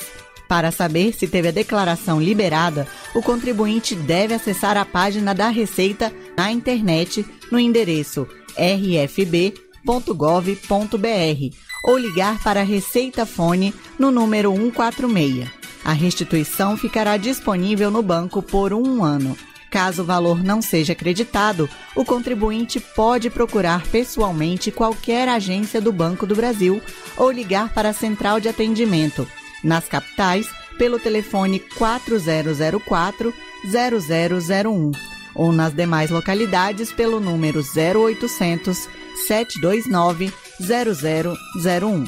Para 0.49 0.71
saber 0.71 1.13
se 1.13 1.29
teve 1.29 1.47
a 1.47 1.51
declaração 1.51 2.21
liberada, 2.21 2.85
o 3.15 3.21
contribuinte 3.21 3.95
deve 3.95 4.33
acessar 4.33 4.75
a 4.75 4.83
página 4.83 5.33
da 5.33 5.47
Receita 5.47 6.11
na 6.35 6.51
internet 6.51 7.25
no 7.49 7.57
endereço 7.57 8.27
rfb 8.57 9.70
receita.gov.br 9.85 11.55
ou 11.83 11.97
ligar 11.97 12.41
para 12.43 12.61
a 12.61 12.63
Receita 12.63 13.25
Fone 13.25 13.73
no 13.97 14.11
número 14.11 14.51
146. 14.53 15.49
A 15.83 15.93
restituição 15.93 16.77
ficará 16.77 17.17
disponível 17.17 17.89
no 17.89 18.03
banco 18.03 18.41
por 18.41 18.71
um 18.71 19.03
ano. 19.03 19.35
Caso 19.71 20.03
o 20.03 20.05
valor 20.05 20.43
não 20.43 20.61
seja 20.61 20.93
acreditado, 20.93 21.69
o 21.95 22.03
contribuinte 22.03 22.79
pode 22.79 23.29
procurar 23.29 23.87
pessoalmente 23.87 24.69
qualquer 24.69 25.29
agência 25.29 25.79
do 25.79 25.93
Banco 25.93 26.27
do 26.27 26.35
Brasil 26.35 26.81
ou 27.17 27.31
ligar 27.31 27.73
para 27.73 27.89
a 27.89 27.93
central 27.93 28.39
de 28.39 28.49
atendimento, 28.49 29.25
nas 29.63 29.87
capitais, 29.87 30.49
pelo 30.77 30.99
telefone 30.99 31.59
4004 31.77 33.33
0001 33.65 35.10
ou 35.35 35.51
nas 35.51 35.73
demais 35.73 36.09
localidades 36.09 36.91
pelo 36.91 37.19
número 37.19 37.61
0800 37.61 38.87
729 39.27 40.33
0001. 40.59 42.05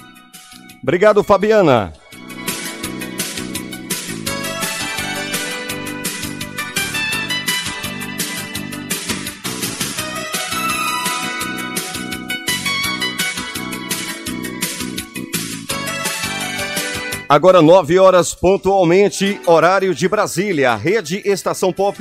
Obrigado, 0.81 1.23
Fabiana. 1.23 1.93
Agora 17.33 17.63
9 17.63 17.97
horas 17.97 18.35
pontualmente, 18.35 19.41
horário 19.47 19.95
de 19.95 20.07
Brasília, 20.07 20.75
rede 20.75 21.19
Estação 21.25 21.73
Pop 21.73 21.97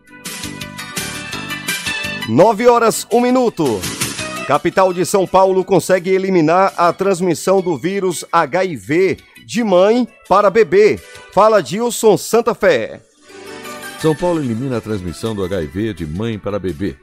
9 2.28 2.68
horas, 2.68 3.06
1 3.10 3.20
minuto. 3.20 3.99
Capital 4.50 4.92
de 4.92 5.06
São 5.06 5.28
Paulo 5.28 5.64
consegue 5.64 6.10
eliminar 6.10 6.74
a 6.76 6.92
transmissão 6.92 7.62
do 7.62 7.78
vírus 7.78 8.24
HIV 8.32 9.18
de 9.46 9.62
mãe 9.62 10.08
para 10.28 10.50
bebê. 10.50 10.98
Fala 11.32 11.62
Dilson 11.62 12.16
Santa 12.16 12.52
Fé. 12.52 13.00
São 14.00 14.12
Paulo 14.12 14.42
elimina 14.42 14.78
a 14.78 14.80
transmissão 14.80 15.36
do 15.36 15.44
HIV 15.44 15.94
de 15.94 16.04
mãe 16.04 16.36
para 16.36 16.58
bebê. 16.58 16.96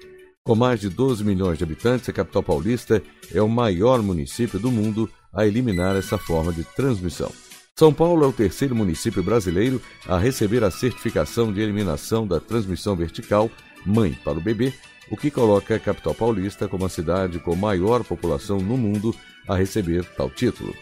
Com 0.43 0.55
mais 0.55 0.81
de 0.81 0.89
12 0.89 1.23
milhões 1.23 1.57
de 1.57 1.63
habitantes, 1.63 2.09
a 2.09 2.11
capital 2.11 2.43
paulista 2.43 3.01
é 3.33 3.41
o 3.41 3.47
maior 3.47 4.01
município 4.03 4.59
do 4.59 4.69
mundo 4.69 5.09
a 5.33 5.47
eliminar 5.47 5.95
essa 5.95 6.17
forma 6.17 6.51
de 6.51 6.65
transmissão. 6.65 7.31
São 7.77 7.93
Paulo 7.93 8.25
é 8.25 8.27
o 8.27 8.33
terceiro 8.33 8.75
município 8.75 9.21
brasileiro 9.21 9.79
a 10.07 10.17
receber 10.17 10.63
a 10.63 10.71
certificação 10.71 11.53
de 11.53 11.61
eliminação 11.61 12.25
da 12.25 12.39
transmissão 12.39 12.95
vertical 12.95 13.51
mãe 13.85 14.17
para 14.23 14.39
o 14.39 14.41
bebê 14.41 14.73
o 15.11 15.15
que 15.15 15.29
coloca 15.29 15.75
a 15.75 15.79
capital 15.79 16.15
paulista 16.15 16.67
como 16.67 16.85
a 16.85 16.89
cidade 16.89 17.37
com 17.37 17.55
maior 17.55 18.03
população 18.03 18.57
no 18.57 18.75
mundo 18.75 19.15
a 19.47 19.55
receber 19.55 20.03
tal 20.17 20.27
título. 20.27 20.73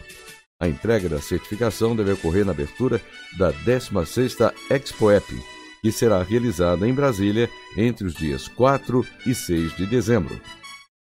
A 0.58 0.66
entrega 0.66 1.06
da 1.06 1.20
certificação 1.20 1.94
deve 1.94 2.12
ocorrer 2.12 2.46
na 2.46 2.52
abertura 2.52 2.98
da 3.38 3.52
16ª 3.52 4.54
ExpoEP, 4.70 5.38
que 5.82 5.92
será 5.92 6.22
realizada 6.22 6.88
em 6.88 6.94
Brasília 6.94 7.50
entre 7.76 8.06
os 8.06 8.14
dias 8.14 8.48
4 8.48 9.06
e 9.26 9.34
6 9.34 9.76
de 9.76 9.84
dezembro. 9.84 10.40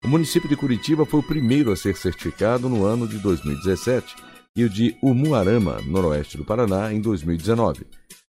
O 0.04 0.08
município 0.08 0.48
de 0.48 0.56
Curitiba 0.56 1.06
foi 1.06 1.20
o 1.20 1.26
primeiro 1.26 1.70
a 1.70 1.76
ser 1.76 1.96
certificado 1.96 2.68
no 2.68 2.84
ano 2.84 3.06
de 3.06 3.18
2017 3.18 4.25
e 4.56 4.64
o 4.64 4.70
de 4.70 4.96
Umuarama, 5.02 5.80
noroeste 5.84 6.38
do 6.38 6.44
Paraná, 6.44 6.92
em 6.92 7.00
2019. 7.00 7.86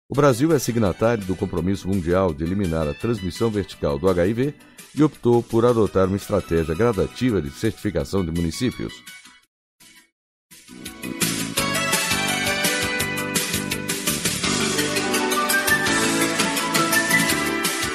O 0.09 0.15
Brasil 0.15 0.53
é 0.53 0.59
signatário 0.59 1.25
do 1.25 1.37
compromisso 1.37 1.87
mundial 1.87 2.33
de 2.33 2.45
eliminar 2.45 2.89
a 2.89 2.95
transmissão 2.95 3.51
vertical 3.51 3.99
do 3.99 4.09
HIV 4.09 4.55
e 4.95 5.03
optou 5.03 5.43
por 5.43 5.65
adotar 5.65 6.07
uma 6.07 6.17
estratégia 6.17 6.75
gradativa 6.75 7.43
de 7.43 7.51
certificação 7.51 8.25
de 8.25 8.31
municípios. 8.31 8.95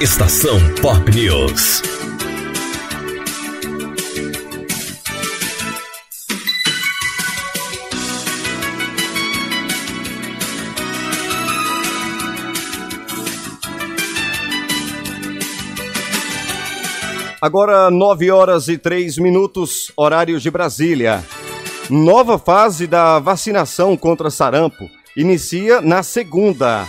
Estação 0.01 0.57
Pop 0.81 1.11
News. 1.11 1.88
Agora 17.41 17.89
9 17.89 18.31
horas 18.31 18.67
e 18.67 18.77
3 18.77 19.17
minutos, 19.17 19.93
horário 19.95 20.37
de 20.41 20.51
Brasília. 20.51 21.23
Nova 21.89 22.37
fase 22.37 22.85
da 22.85 23.17
vacinação 23.17 23.95
contra 23.95 24.29
sarampo 24.29 24.89
inicia 25.15 25.79
na 25.79 26.03
segunda. 26.03 26.85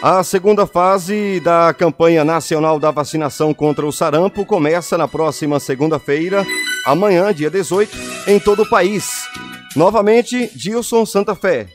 A 0.00 0.22
segunda 0.22 0.64
fase 0.64 1.40
da 1.40 1.74
campanha 1.74 2.24
nacional 2.24 2.78
da 2.78 2.92
vacinação 2.92 3.52
contra 3.52 3.84
o 3.84 3.92
sarampo 3.92 4.46
começa 4.46 4.96
na 4.96 5.08
próxima 5.08 5.58
segunda-feira, 5.58 6.46
amanhã, 6.86 7.34
dia 7.34 7.50
18, 7.50 7.90
em 8.28 8.38
todo 8.38 8.62
o 8.62 8.70
país. 8.70 9.24
Novamente, 9.74 10.50
Dilson 10.54 11.04
Santa 11.04 11.34
Fé. 11.34 11.66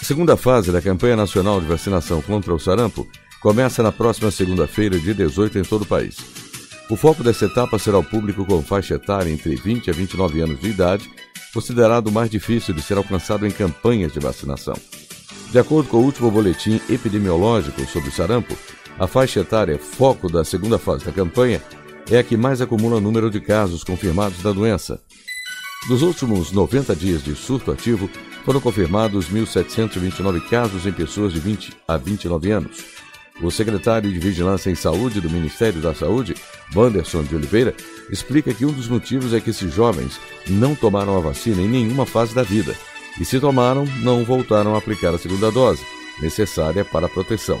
A 0.00 0.04
segunda 0.04 0.36
fase 0.36 0.70
da 0.70 0.80
campanha 0.80 1.16
nacional 1.16 1.60
de 1.60 1.66
vacinação 1.66 2.22
contra 2.22 2.54
o 2.54 2.60
sarampo 2.60 3.04
começa 3.42 3.82
na 3.82 3.90
próxima 3.90 4.30
segunda-feira, 4.30 4.96
dia 4.96 5.12
18, 5.12 5.58
em 5.58 5.62
todo 5.62 5.82
o 5.82 5.86
país. 5.86 6.45
O 6.88 6.94
foco 6.94 7.24
dessa 7.24 7.46
etapa 7.46 7.80
será 7.80 7.98
o 7.98 8.04
público 8.04 8.44
com 8.44 8.62
faixa 8.62 8.94
etária 8.94 9.28
entre 9.28 9.56
20 9.56 9.90
a 9.90 9.92
29 9.92 10.40
anos 10.40 10.60
de 10.60 10.68
idade, 10.68 11.10
considerado 11.52 12.12
mais 12.12 12.30
difícil 12.30 12.72
de 12.72 12.80
ser 12.80 12.96
alcançado 12.96 13.44
em 13.44 13.50
campanhas 13.50 14.12
de 14.12 14.20
vacinação. 14.20 14.76
De 15.50 15.58
acordo 15.58 15.88
com 15.88 15.96
o 15.96 16.04
último 16.04 16.30
boletim 16.30 16.80
epidemiológico 16.88 17.84
sobre 17.86 18.08
o 18.08 18.12
sarampo, 18.12 18.56
a 18.98 19.06
faixa 19.08 19.40
etária 19.40 19.78
foco 19.78 20.30
da 20.30 20.44
segunda 20.44 20.78
fase 20.78 21.04
da 21.04 21.10
campanha 21.10 21.60
é 22.08 22.18
a 22.18 22.22
que 22.22 22.36
mais 22.36 22.60
acumula 22.60 23.00
número 23.00 23.30
de 23.30 23.40
casos 23.40 23.82
confirmados 23.82 24.40
da 24.40 24.52
doença. 24.52 25.00
Nos 25.88 26.02
últimos 26.02 26.52
90 26.52 26.94
dias 26.94 27.24
de 27.24 27.34
surto 27.34 27.72
ativo, 27.72 28.08
foram 28.44 28.60
confirmados 28.60 29.28
1.729 29.28 30.48
casos 30.48 30.86
em 30.86 30.92
pessoas 30.92 31.32
de 31.32 31.40
20 31.40 31.76
a 31.88 31.96
29 31.96 32.50
anos. 32.52 32.95
O 33.42 33.50
secretário 33.50 34.10
de 34.10 34.18
Vigilância 34.18 34.70
em 34.70 34.74
Saúde 34.74 35.20
do 35.20 35.28
Ministério 35.28 35.80
da 35.80 35.94
Saúde, 35.94 36.34
Wanderson 36.74 37.22
de 37.22 37.36
Oliveira, 37.36 37.74
explica 38.10 38.54
que 38.54 38.64
um 38.64 38.72
dos 38.72 38.88
motivos 38.88 39.34
é 39.34 39.40
que 39.40 39.50
esses 39.50 39.72
jovens 39.72 40.18
não 40.48 40.74
tomaram 40.74 41.16
a 41.16 41.20
vacina 41.20 41.60
em 41.60 41.68
nenhuma 41.68 42.06
fase 42.06 42.34
da 42.34 42.42
vida 42.42 42.74
e, 43.20 43.24
se 43.24 43.38
tomaram, 43.38 43.84
não 44.02 44.24
voltaram 44.24 44.74
a 44.74 44.78
aplicar 44.78 45.14
a 45.14 45.18
segunda 45.18 45.50
dose, 45.50 45.84
necessária 46.20 46.84
para 46.84 47.06
a 47.06 47.10
proteção. 47.10 47.60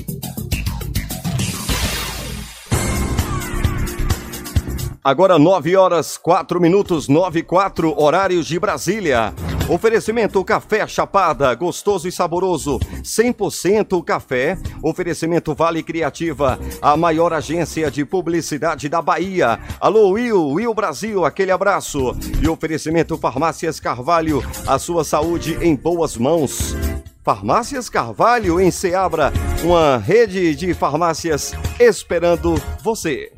Agora 5.03 5.39
9 5.39 5.75
horas 5.75 6.15
4 6.15 6.61
minutos 6.61 7.07
9 7.07 7.39
e 7.39 7.41
4 7.43 7.99
horários 7.99 8.45
de 8.45 8.59
Brasília. 8.59 9.33
Oferecimento 9.67 10.43
Café 10.45 10.87
Chapada, 10.87 11.55
gostoso 11.55 12.07
e 12.07 12.11
saboroso, 12.11 12.77
100% 13.01 14.03
café. 14.03 14.59
Oferecimento 14.83 15.55
Vale 15.55 15.81
Criativa, 15.81 16.59
a 16.79 16.95
maior 16.95 17.33
agência 17.33 17.89
de 17.89 18.05
publicidade 18.05 18.87
da 18.87 19.01
Bahia. 19.01 19.59
Alô 19.79 20.11
Will, 20.11 20.49
Will 20.49 20.73
Brasil, 20.75 21.25
aquele 21.25 21.49
abraço. 21.49 22.15
E 22.39 22.47
oferecimento 22.47 23.17
Farmácias 23.17 23.79
Carvalho, 23.79 24.43
a 24.67 24.77
sua 24.77 25.03
saúde 25.03 25.57
em 25.63 25.75
boas 25.75 26.15
mãos. 26.15 26.75
Farmácias 27.23 27.89
Carvalho 27.89 28.61
em 28.61 28.69
Ceabra, 28.69 29.33
uma 29.63 29.97
rede 29.97 30.55
de 30.55 30.75
farmácias 30.75 31.53
esperando 31.79 32.53
você. 32.83 33.31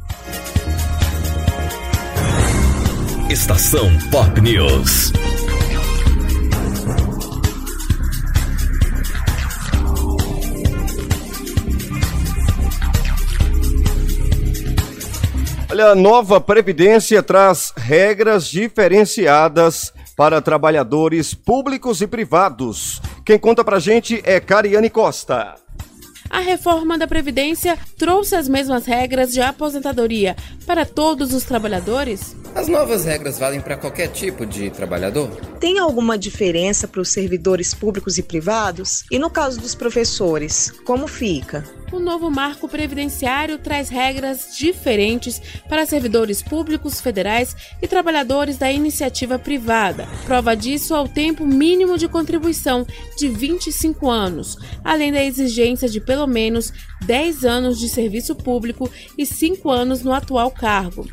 Estação 3.34 3.90
Pop 4.12 4.40
News. 4.40 5.12
Olha, 15.68 15.88
a 15.88 15.96
nova 15.96 16.40
Previdência 16.40 17.24
traz 17.24 17.74
regras 17.76 18.46
diferenciadas 18.46 19.92
para 20.16 20.40
trabalhadores 20.40 21.34
públicos 21.34 22.04
e 22.04 22.08
privados. 22.08 23.02
Quem 23.26 23.40
conta 23.40 23.64
pra 23.64 23.80
gente 23.80 24.22
é 24.24 24.40
Cariane 24.40 24.92
Costa. 24.92 25.63
A 26.34 26.40
reforma 26.40 26.98
da 26.98 27.06
Previdência 27.06 27.78
trouxe 27.96 28.36
as 28.36 28.50
mesmas 28.50 28.88
regras 28.88 29.32
de 29.32 29.40
aposentadoria 29.40 30.36
para 30.66 30.84
todos 30.84 31.32
os 31.32 31.44
trabalhadores? 31.44 32.36
As 32.56 32.68
novas 32.68 33.06
regras 33.06 33.38
valem 33.38 33.62
para 33.62 33.78
qualquer 33.78 34.08
tipo 34.08 34.44
de 34.44 34.72
trabalhador? 34.72 35.30
Tem 35.60 35.78
alguma 35.78 36.18
diferença 36.18 36.88
para 36.88 37.02
os 37.02 37.10
servidores 37.10 37.76
públicos 37.76 38.18
e 38.18 38.24
privados? 38.24 39.04
E 39.12 39.20
no 39.20 39.30
caso 39.30 39.62
dos 39.62 39.76
professores, 39.76 40.72
como 40.84 41.08
fica? 41.08 41.64
O 41.94 42.00
novo 42.00 42.32
marco 42.32 42.68
previdenciário 42.68 43.60
traz 43.60 43.88
regras 43.88 44.58
diferentes 44.58 45.40
para 45.70 45.86
servidores 45.86 46.42
públicos 46.42 47.00
federais 47.00 47.56
e 47.80 47.88
trabalhadores 47.88 48.58
da 48.58 48.72
iniciativa 48.72 49.38
privada. 49.38 50.08
Prova 50.26 50.56
disso 50.56 50.96
é 50.96 51.00
o 51.00 51.08
tempo 51.08 51.46
mínimo 51.46 51.96
de 51.96 52.08
contribuição 52.08 52.84
de 53.16 53.30
25 53.30 54.10
anos, 54.10 54.58
além 54.84 55.12
da 55.12 55.24
exigência 55.24 55.88
de 55.88 56.02
pelo 56.02 56.23
menos 56.28 56.72
10 57.06 57.46
anos 57.46 57.80
de 57.80 57.90
serviço 57.90 58.36
público 58.36 58.90
e 59.18 59.26
5 59.26 59.70
anos 59.70 60.04
no 60.04 60.14
atual 60.14 60.52
cargo. 60.52 61.08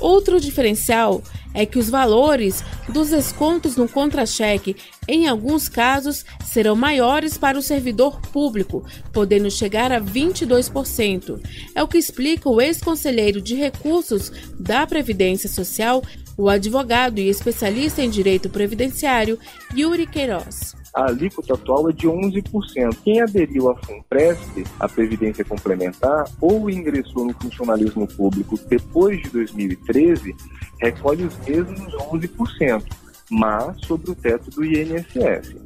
Outro 0.00 0.40
diferencial 0.40 1.22
é 1.52 1.66
que 1.66 1.78
os 1.78 1.90
valores 1.90 2.64
dos 2.88 3.10
descontos 3.10 3.76
no 3.76 3.86
contra-cheque, 3.86 4.74
em 5.06 5.28
alguns 5.28 5.68
casos, 5.68 6.24
serão 6.44 6.74
maiores 6.74 7.36
para 7.36 7.58
o 7.58 7.62
servidor 7.62 8.18
público, 8.32 8.82
podendo 9.12 9.50
chegar 9.50 9.92
a 9.92 10.00
22%. 10.00 11.40
É 11.74 11.82
o 11.82 11.88
que 11.88 11.98
explica 11.98 12.48
o 12.48 12.60
ex-conselheiro 12.60 13.42
de 13.42 13.54
recursos 13.54 14.32
da 14.58 14.86
Previdência 14.86 15.48
Social, 15.48 16.02
o 16.36 16.48
advogado 16.48 17.18
e 17.18 17.28
especialista 17.28 18.02
em 18.02 18.08
direito 18.08 18.48
previdenciário, 18.48 19.38
Yuri 19.76 20.06
Queiroz 20.06 20.79
a 20.94 21.06
alíquota 21.06 21.54
atual 21.54 21.88
é 21.88 21.92
de 21.92 22.08
11%. 22.08 22.96
Quem 23.04 23.20
aderiu 23.20 23.70
à 23.70 23.76
FUNPRESP, 23.76 24.64
a 24.78 24.88
Previdência 24.88 25.44
Complementar, 25.44 26.24
ou 26.40 26.68
ingressou 26.68 27.24
no 27.24 27.34
funcionalismo 27.34 28.06
público 28.06 28.58
depois 28.68 29.22
de 29.22 29.30
2013, 29.30 30.34
recolhe 30.80 31.24
os 31.24 31.38
mesmos 31.46 31.92
11%, 31.94 32.84
mas 33.30 33.80
sobre 33.86 34.10
o 34.10 34.14
teto 34.14 34.50
do 34.50 34.64
INSS. 34.64 35.56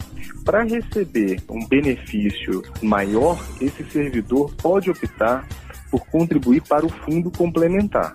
Para 0.45 0.63
receber 0.63 1.43
um 1.49 1.67
benefício 1.67 2.63
maior, 2.83 3.43
esse 3.61 3.83
servidor 3.85 4.55
pode 4.57 4.91
optar 4.91 5.49
por 5.91 6.05
contribuir 6.07 6.63
para 6.63 6.85
o 6.85 6.91
fundo 6.91 7.31
complementar. 7.31 8.15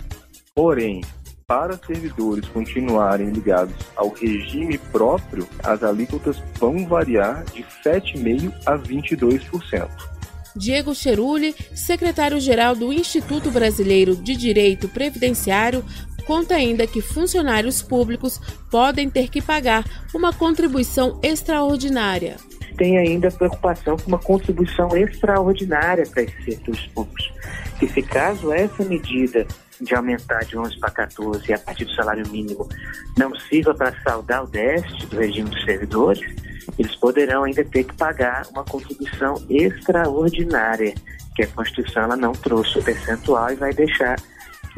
Porém, 0.53 1.01
para 1.49 1.79
servidores 1.83 2.47
continuarem 2.49 3.31
ligados 3.31 3.73
ao 3.95 4.09
regime 4.09 4.77
próprio, 4.77 5.49
as 5.63 5.81
alíquotas 5.81 6.37
vão 6.59 6.85
variar 6.85 7.43
de 7.45 7.65
7,5% 7.83 8.53
a 8.67 8.77
22%. 8.77 9.89
Diego 10.55 10.93
Cheruli, 10.93 11.55
secretário-geral 11.73 12.75
do 12.75 12.93
Instituto 12.93 13.49
Brasileiro 13.49 14.15
de 14.15 14.35
Direito 14.35 14.87
Previdenciário, 14.87 15.83
conta 16.27 16.53
ainda 16.53 16.85
que 16.85 17.01
funcionários 17.01 17.81
públicos 17.81 18.39
podem 18.69 19.09
ter 19.09 19.29
que 19.29 19.41
pagar 19.41 19.83
uma 20.13 20.31
contribuição 20.31 21.19
extraordinária. 21.23 22.37
Tem 22.77 22.99
ainda 22.99 23.31
preocupação 23.31 23.97
com 23.97 24.07
uma 24.07 24.19
contribuição 24.19 24.95
extraordinária 24.95 26.05
para 26.05 26.21
esses 26.21 26.45
setores 26.45 26.85
públicos. 26.93 27.33
Que 27.79 27.87
se 27.87 28.03
caso 28.03 28.53
essa 28.53 28.83
medida 28.85 29.47
de 29.81 29.95
aumentar 29.95 30.39
de 30.45 30.57
11 30.57 30.79
para 30.79 30.91
14 30.91 31.53
a 31.53 31.59
partir 31.59 31.85
do 31.85 31.93
salário 31.93 32.27
mínimo 32.29 32.67
não 33.17 33.33
sirva 33.35 33.73
para 33.73 33.93
saldar 34.01 34.43
o 34.43 34.47
déficit 34.47 35.05
do 35.07 35.17
regime 35.17 35.49
dos 35.49 35.63
servidores, 35.63 36.21
eles 36.77 36.95
poderão 36.95 37.43
ainda 37.43 37.63
ter 37.63 37.83
que 37.83 37.95
pagar 37.95 38.45
uma 38.51 38.63
contribuição 38.63 39.35
extraordinária, 39.49 40.93
que 41.35 41.43
a 41.43 41.47
Constituição 41.47 42.03
ela 42.03 42.17
não 42.17 42.33
trouxe 42.33 42.77
o 42.77 42.83
percentual 42.83 43.51
e 43.51 43.55
vai 43.55 43.73
deixar 43.73 44.17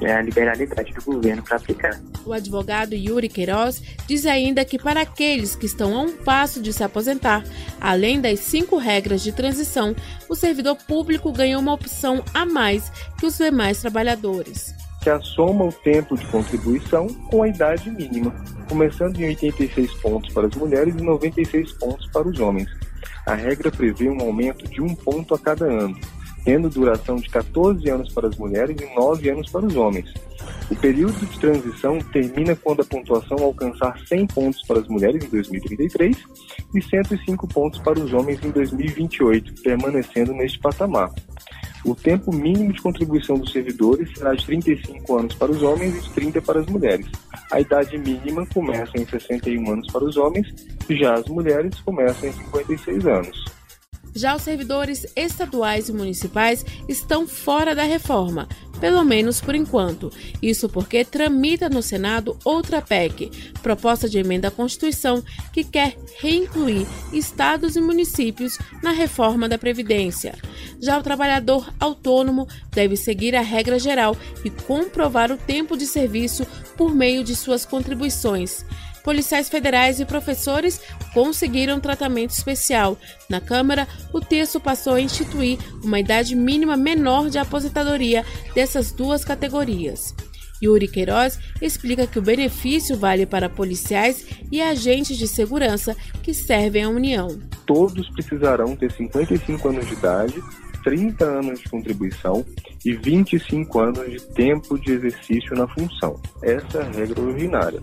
é, 0.01 0.13
a 0.13 0.21
liberalidade 0.21 0.93
do 0.93 1.01
governo 1.03 1.43
para 1.43 1.57
aplicar. 1.57 1.99
O 2.25 2.33
advogado 2.33 2.93
Yuri 2.93 3.27
Queiroz 3.27 3.81
diz 4.07 4.25
ainda 4.25 4.63
que 4.63 4.79
para 4.79 5.01
aqueles 5.01 5.55
que 5.55 5.65
estão 5.65 5.95
a 5.95 6.01
um 6.01 6.11
passo 6.17 6.61
de 6.61 6.71
se 6.71 6.83
aposentar, 6.83 7.43
além 7.79 8.21
das 8.21 8.39
cinco 8.39 8.77
regras 8.77 9.21
de 9.21 9.31
transição, 9.31 9.95
o 10.29 10.35
servidor 10.35 10.75
público 10.75 11.31
ganha 11.31 11.59
uma 11.59 11.73
opção 11.73 12.23
a 12.33 12.45
mais 12.45 12.91
que 13.19 13.25
os 13.25 13.37
demais 13.37 13.81
trabalhadores 13.81 14.80
que 15.01 15.09
assoma 15.09 15.65
o 15.65 15.71
tempo 15.71 16.15
de 16.15 16.25
contribuição 16.27 17.07
com 17.07 17.43
a 17.43 17.47
idade 17.47 17.89
mínima, 17.89 18.33
começando 18.69 19.19
em 19.19 19.25
86 19.25 19.93
pontos 19.95 20.33
para 20.33 20.47
as 20.47 20.55
mulheres 20.55 20.95
e 20.95 21.01
96 21.01 21.73
pontos 21.73 22.07
para 22.11 22.27
os 22.27 22.39
homens. 22.39 22.69
A 23.25 23.33
regra 23.33 23.71
prevê 23.71 24.09
um 24.09 24.21
aumento 24.21 24.67
de 24.67 24.81
um 24.81 24.93
ponto 24.93 25.33
a 25.33 25.39
cada 25.39 25.65
ano, 25.65 25.97
tendo 26.45 26.69
duração 26.69 27.15
de 27.15 27.29
14 27.29 27.89
anos 27.89 28.13
para 28.13 28.27
as 28.27 28.37
mulheres 28.37 28.75
e 28.79 28.95
9 28.95 29.29
anos 29.29 29.49
para 29.49 29.65
os 29.65 29.75
homens. 29.75 30.13
O 30.69 30.75
período 30.75 31.19
de 31.25 31.39
transição 31.39 31.99
termina 31.99 32.55
quando 32.55 32.81
a 32.81 32.85
pontuação 32.85 33.37
alcançar 33.39 33.99
100 34.07 34.27
pontos 34.27 34.61
para 34.67 34.79
as 34.79 34.87
mulheres 34.87 35.23
em 35.23 35.29
2033 35.29 36.17
e 36.73 36.81
105 36.81 37.47
pontos 37.47 37.79
para 37.81 37.99
os 37.99 38.13
homens 38.13 38.39
em 38.43 38.51
2028, 38.51 39.61
permanecendo 39.61 40.33
neste 40.33 40.59
patamar. 40.59 41.11
O 41.83 41.95
tempo 41.95 42.31
mínimo 42.33 42.71
de 42.71 42.81
contribuição 42.81 43.37
dos 43.37 43.51
servidores 43.51 44.09
será 44.13 44.33
de 44.33 44.45
35 44.45 45.17
anos 45.17 45.33
para 45.33 45.51
os 45.51 45.63
homens 45.63 45.97
e 45.97 46.01
de 46.01 46.09
30 46.11 46.41
para 46.41 46.59
as 46.59 46.67
mulheres. 46.67 47.07
A 47.51 47.59
idade 47.59 47.97
mínima 47.97 48.45
começa 48.53 48.91
em 48.97 49.05
61 49.05 49.71
anos 49.71 49.91
para 49.91 50.03
os 50.03 50.15
homens, 50.15 50.47
já 50.89 51.15
as 51.15 51.25
mulheres 51.27 51.79
começam 51.81 52.29
em 52.29 52.33
56 52.33 53.07
anos. 53.07 53.60
Já 54.13 54.35
os 54.35 54.41
servidores 54.41 55.05
estaduais 55.15 55.89
e 55.89 55.93
municipais 55.93 56.65
estão 56.87 57.27
fora 57.27 57.73
da 57.73 57.83
reforma, 57.83 58.47
pelo 58.79 59.03
menos 59.05 59.39
por 59.39 59.55
enquanto. 59.55 60.11
Isso 60.41 60.67
porque 60.67 61.05
tramita 61.05 61.69
no 61.69 61.81
Senado 61.81 62.37
outra 62.43 62.81
PEC, 62.81 63.31
proposta 63.61 64.09
de 64.09 64.17
emenda 64.17 64.49
à 64.49 64.51
Constituição, 64.51 65.23
que 65.53 65.63
quer 65.63 65.95
reincluir 66.19 66.85
estados 67.13 67.75
e 67.75 67.81
municípios 67.81 68.57
na 68.83 68.91
reforma 68.91 69.47
da 69.47 69.57
Previdência. 69.57 70.35
Já 70.81 70.97
o 70.97 71.03
trabalhador 71.03 71.71
autônomo 71.79 72.47
deve 72.71 72.97
seguir 72.97 73.35
a 73.35 73.41
regra 73.41 73.79
geral 73.79 74.17
e 74.43 74.49
comprovar 74.49 75.31
o 75.31 75.37
tempo 75.37 75.77
de 75.77 75.85
serviço 75.85 76.45
por 76.75 76.93
meio 76.93 77.23
de 77.23 77.35
suas 77.35 77.65
contribuições 77.65 78.65
policiais 79.03 79.49
federais 79.49 79.99
e 79.99 80.05
professores 80.05 80.81
conseguiram 81.13 81.79
tratamento 81.79 82.31
especial. 82.31 82.97
Na 83.29 83.39
Câmara, 83.39 83.87
o 84.13 84.19
texto 84.19 84.59
passou 84.59 84.93
a 84.93 85.01
instituir 85.01 85.59
uma 85.83 85.99
idade 85.99 86.35
mínima 86.35 86.77
menor 86.77 87.29
de 87.29 87.37
aposentadoria 87.37 88.25
dessas 88.53 88.91
duas 88.91 89.25
categorias. 89.25 90.13
Yuri 90.63 90.87
Queiroz 90.87 91.39
explica 91.59 92.05
que 92.05 92.19
o 92.19 92.21
benefício 92.21 92.95
vale 92.95 93.25
para 93.25 93.49
policiais 93.49 94.25
e 94.51 94.61
agentes 94.61 95.17
de 95.17 95.27
segurança 95.27 95.97
que 96.21 96.33
servem 96.33 96.83
à 96.83 96.89
União. 96.89 97.39
Todos 97.65 98.07
precisarão 98.09 98.75
ter 98.75 98.91
55 98.91 99.69
anos 99.69 99.87
de 99.87 99.93
idade 99.93 100.41
30 100.83 101.23
anos 101.23 101.59
de 101.59 101.69
contribuição 101.69 102.45
e 102.83 102.93
25 102.93 103.79
anos 103.79 104.11
de 104.11 104.21
tempo 104.33 104.79
de 104.79 104.93
exercício 104.93 105.55
na 105.55 105.67
função. 105.67 106.19
Essa 106.41 106.79
é 106.79 106.81
a 106.81 106.91
regra 106.91 107.21
ordinária. 107.21 107.81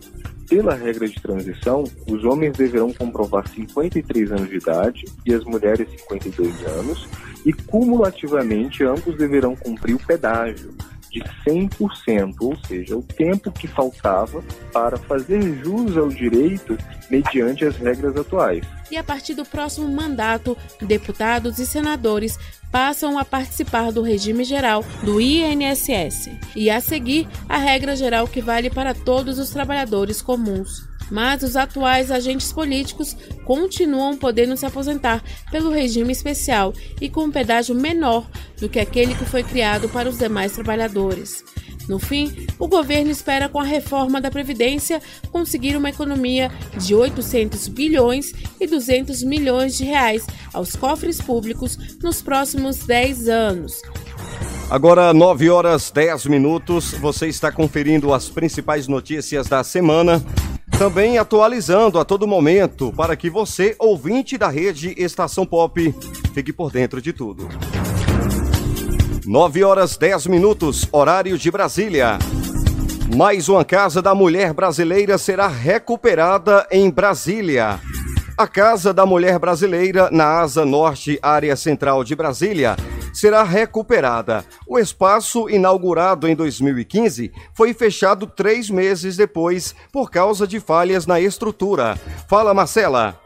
Pela 0.49 0.75
regra 0.75 1.07
de 1.07 1.21
transição, 1.21 1.85
os 2.09 2.25
homens 2.25 2.57
deverão 2.57 2.93
comprovar 2.93 3.47
53 3.49 4.33
anos 4.33 4.49
de 4.49 4.57
idade 4.57 5.05
e 5.27 5.35
as 5.35 5.45
mulheres 5.45 5.89
52 5.91 6.67
anos, 6.67 7.07
e 7.45 7.53
cumulativamente 7.53 8.83
ambos 8.83 9.17
deverão 9.17 9.55
cumprir 9.55 9.95
o 9.95 9.99
pedágio 9.99 10.75
de 11.11 11.21
100%, 11.47 12.35
ou 12.41 12.57
seja, 12.67 12.97
o 12.97 13.03
tempo 13.03 13.51
que 13.51 13.67
faltava 13.67 14.43
para 14.73 14.97
fazer 14.97 15.41
jus 15.63 15.97
ao 15.97 16.09
direito 16.09 16.77
mediante 17.11 17.65
as 17.65 17.77
regras 17.77 18.17
atuais. 18.17 18.65
E 18.91 18.97
a 18.97 19.05
partir 19.05 19.35
do 19.35 19.45
próximo 19.45 19.89
mandato, 19.89 20.57
deputados 20.81 21.59
e 21.59 21.67
senadores 21.67 22.39
passam 22.71 23.19
a 23.19 23.25
participar 23.25 23.93
do 23.93 24.03
regime 24.03 24.45
geral 24.45 24.85
do 25.03 25.21
INSS 25.21 26.31
e 26.55 26.71
a 26.71 26.81
seguir 26.81 27.27
a 27.49 27.57
regra 27.57 27.97
geral 27.97 28.27
que 28.27 28.41
vale 28.41 28.71
para 28.71 28.95
todos 28.95 29.39
os 29.39 29.51
trabalhadores 29.51 30.21
comuns. 30.21 30.89
Mas 31.11 31.43
os 31.43 31.57
atuais 31.57 32.11
agentes 32.11 32.53
políticos 32.53 33.17
continuam 33.45 34.17
podendo 34.17 34.57
se 34.57 34.67
aposentar 34.67 35.23
pelo 35.51 35.71
regime 35.71 36.13
especial 36.13 36.73
e 37.01 37.09
com 37.09 37.25
um 37.25 37.31
pedágio 37.31 37.75
menor 37.75 38.27
do 38.61 38.69
que 38.69 38.79
aquele 38.79 39.15
que 39.15 39.25
foi 39.25 39.43
criado 39.43 39.89
para 39.89 40.09
os 40.09 40.19
demais 40.19 40.53
trabalhadores. 40.53 41.45
No 41.89 41.99
fim, 41.99 42.47
o 42.59 42.69
governo 42.69 43.11
espera, 43.11 43.49
com 43.49 43.59
a 43.59 43.65
reforma 43.65 44.21
da 44.21 44.31
Previdência, 44.31 45.01
conseguir 45.33 45.75
uma 45.75 45.89
economia 45.89 46.53
de 46.77 46.95
800 46.95 47.67
bilhões 47.69 48.33
e 48.61 48.67
200 48.67 49.23
milhões 49.23 49.79
de 49.79 49.85
reais 49.85 50.27
aos 50.53 50.77
cofres 50.77 51.19
públicos 51.19 51.79
nos 52.03 52.21
próximos 52.21 52.79
10 52.81 53.29
anos. 53.29 53.81
Agora, 54.71 55.15
9 55.15 55.49
horas 55.49 55.91
10 55.91 56.27
minutos, 56.27 56.93
você 56.93 57.27
está 57.27 57.51
conferindo 57.51 58.13
as 58.13 58.29
principais 58.29 58.87
notícias 58.87 59.47
da 59.49 59.65
semana. 59.65 60.23
Também 60.79 61.19
atualizando 61.19 61.99
a 61.99 62.05
todo 62.05 62.25
momento 62.25 62.93
para 62.97 63.17
que 63.17 63.29
você, 63.29 63.75
ouvinte 63.81 64.39
da 64.39 64.47
rede 64.47 64.95
Estação 64.97 65.45
Pop, 65.45 65.93
fique 66.33 66.53
por 66.53 66.71
dentro 66.71 67.03
de 67.03 67.13
tudo. 67.13 67.49
9 69.27 69.65
horas 69.65 69.97
10 69.97 70.29
minutos, 70.29 70.89
horário 70.93 71.37
de 71.37 71.51
Brasília. 71.51 72.17
Mais 73.13 73.49
uma 73.49 73.65
Casa 73.65 74.01
da 74.01 74.15
Mulher 74.15 74.55
Brasileira 74.55 75.19
será 75.19 75.49
recuperada 75.49 76.65
em 76.71 76.89
Brasília. 76.89 77.81
A 78.37 78.47
Casa 78.47 78.95
da 78.95 79.05
Mulher 79.05 79.37
Brasileira, 79.41 80.09
na 80.13 80.43
Asa 80.43 80.65
Norte, 80.65 81.19
área 81.21 81.57
central 81.57 82.05
de 82.05 82.15
Brasília, 82.15 82.77
será 83.13 83.43
recuperada. 83.43 84.45
O 84.67 84.79
espaço, 84.79 85.49
inaugurado 85.49 86.29
em 86.29 86.35
2015, 86.35 87.33
foi 87.55 87.75
fechado 87.75 88.27
três 88.27 88.71
meses 88.71 89.17
depois 89.17 89.75
por 89.93 90.11
causa 90.11 90.47
de 90.47 90.61
falhas 90.61 91.07
na 91.07 91.21
estrutura. 91.21 91.99
Fala, 92.29 92.55
Marcela. 92.55 93.21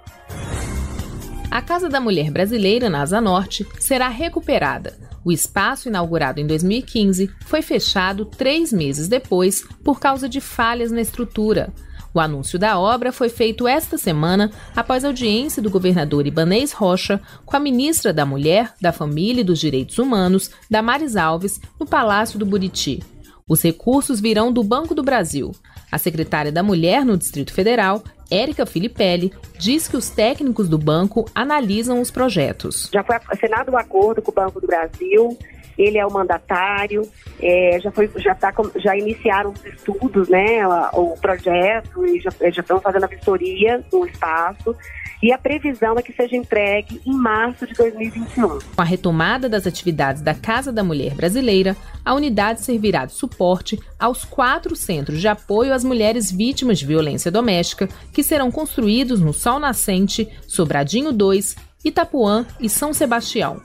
A 1.51 1.61
Casa 1.61 1.89
da 1.89 2.01
Mulher 2.01 2.31
Brasileira, 2.31 2.89
na 2.89 3.03
Asa 3.03 3.21
Norte, 3.21 3.67
será 3.79 4.09
recuperada. 4.09 4.99
O 5.25 5.31
espaço, 5.31 5.89
inaugurado 5.89 6.41
em 6.41 6.47
2015, 6.47 7.31
foi 7.45 7.63
fechado 7.63 8.25
três 8.25 8.73
meses 8.73 9.07
depois 9.07 9.63
por 9.85 10.01
causa 10.01 10.29
de 10.29 10.41
falhas 10.41 10.91
na 10.91 11.01
estrutura. 11.01 11.73
O 12.15 12.21
anúncio 12.21 12.59
da 12.59 12.79
obra 12.79 13.11
foi 13.11 13.31
feito 13.31 13.67
esta 13.67 13.97
semana 13.97 14.51
após 14.77 15.05
audiência 15.05 15.63
do 15.63 15.71
governador 15.71 16.27
Ibanês 16.27 16.73
Rocha 16.73 17.21
com 17.47 17.57
a 17.57 17.61
ministra 17.61 18.13
da 18.13 18.27
Mulher, 18.27 18.75
da 18.81 18.93
Família 18.93 19.41
e 19.41 19.45
dos 19.45 19.59
Direitos 19.59 19.99
Humanos, 19.99 20.51
Damares 20.71 21.17
Alves, 21.17 21.61
no 21.81 21.87
Palácio 21.87 22.39
do 22.39 22.45
Buriti. 22.45 23.03
Os 23.49 23.63
recursos 23.63 24.21
virão 24.21 24.53
do 24.53 24.63
Banco 24.63 24.95
do 24.95 25.03
Brasil. 25.03 25.53
A 25.91 25.99
secretária 25.99 26.53
da 26.53 26.63
Mulher 26.63 27.05
no 27.05 27.17
Distrito 27.17 27.53
Federal, 27.53 28.03
Érica 28.31 28.65
Filipelli, 28.65 29.33
diz 29.59 29.89
que 29.89 29.97
os 29.97 30.09
técnicos 30.11 30.69
do 30.69 30.79
banco 30.79 31.27
analisam 31.35 32.01
os 32.01 32.11
projetos. 32.11 32.89
Já 32.93 33.03
foi 33.03 33.17
assinado 33.29 33.73
um 33.73 33.77
acordo 33.77 34.23
com 34.23 34.31
o 34.31 34.35
Banco 34.35 34.61
do 34.61 34.67
Brasil, 34.67 35.37
ele 35.77 35.99
é 35.99 36.07
o 36.07 36.13
mandatário, 36.13 37.03
é, 37.41 37.79
já, 37.81 37.91
foi, 37.91 38.11
já, 38.17 38.35
tá, 38.35 38.53
já 38.77 38.97
iniciaram 38.97 39.51
os 39.51 39.65
estudos, 39.65 40.29
né, 40.29 40.67
o, 40.93 41.17
projeto, 41.21 42.07
e 42.07 42.21
já, 42.21 42.31
já 42.51 42.61
estão 42.61 42.81
fazendo 42.81 43.05
a 43.05 43.09
vistoria 43.09 43.85
do 43.91 44.07
espaço 44.07 44.77
e 45.23 45.33
a 45.33 45.39
previsão 45.39 45.97
é 45.97 46.03
que 46.03 46.13
seja 46.13 46.37
entregue 46.37 47.01
em 47.07 47.13
março 47.13 47.65
de 47.65 47.73
2021. 47.75 48.59
Com 48.59 48.61
a 48.77 48.85
retomada 48.85 49.49
das 49.49 49.69
atividades 49.69 50.21
da 50.21 50.35
Casa 50.35 50.73
da 50.73 50.83
Mulher 50.83 51.15
Brasileira, 51.15 51.77
a 52.05 52.13
unidade 52.13 52.61
servirá 52.61 53.05
de 53.05 53.13
suporte 53.13 53.81
aos 53.99 54.25
quatro 54.25 54.75
centros 54.75 55.21
de 55.21 55.29
apoio 55.29 55.73
às 55.73 55.85
mulheres 55.85 56.33
vítimas 56.33 56.81
de 56.81 56.87
violência 56.87 57.31
doméstica, 57.31 57.89
que 58.13 58.25
serão 58.25 58.51
construídos 58.51 59.21
no 59.21 59.33
Sol 59.33 59.61
Nascente, 59.61 60.29
Sobradinho 60.49 61.13
2, 61.13 61.55
Itapuã 61.85 62.45
e 62.59 62.69
São 62.69 62.93
Sebastião. 62.93 63.61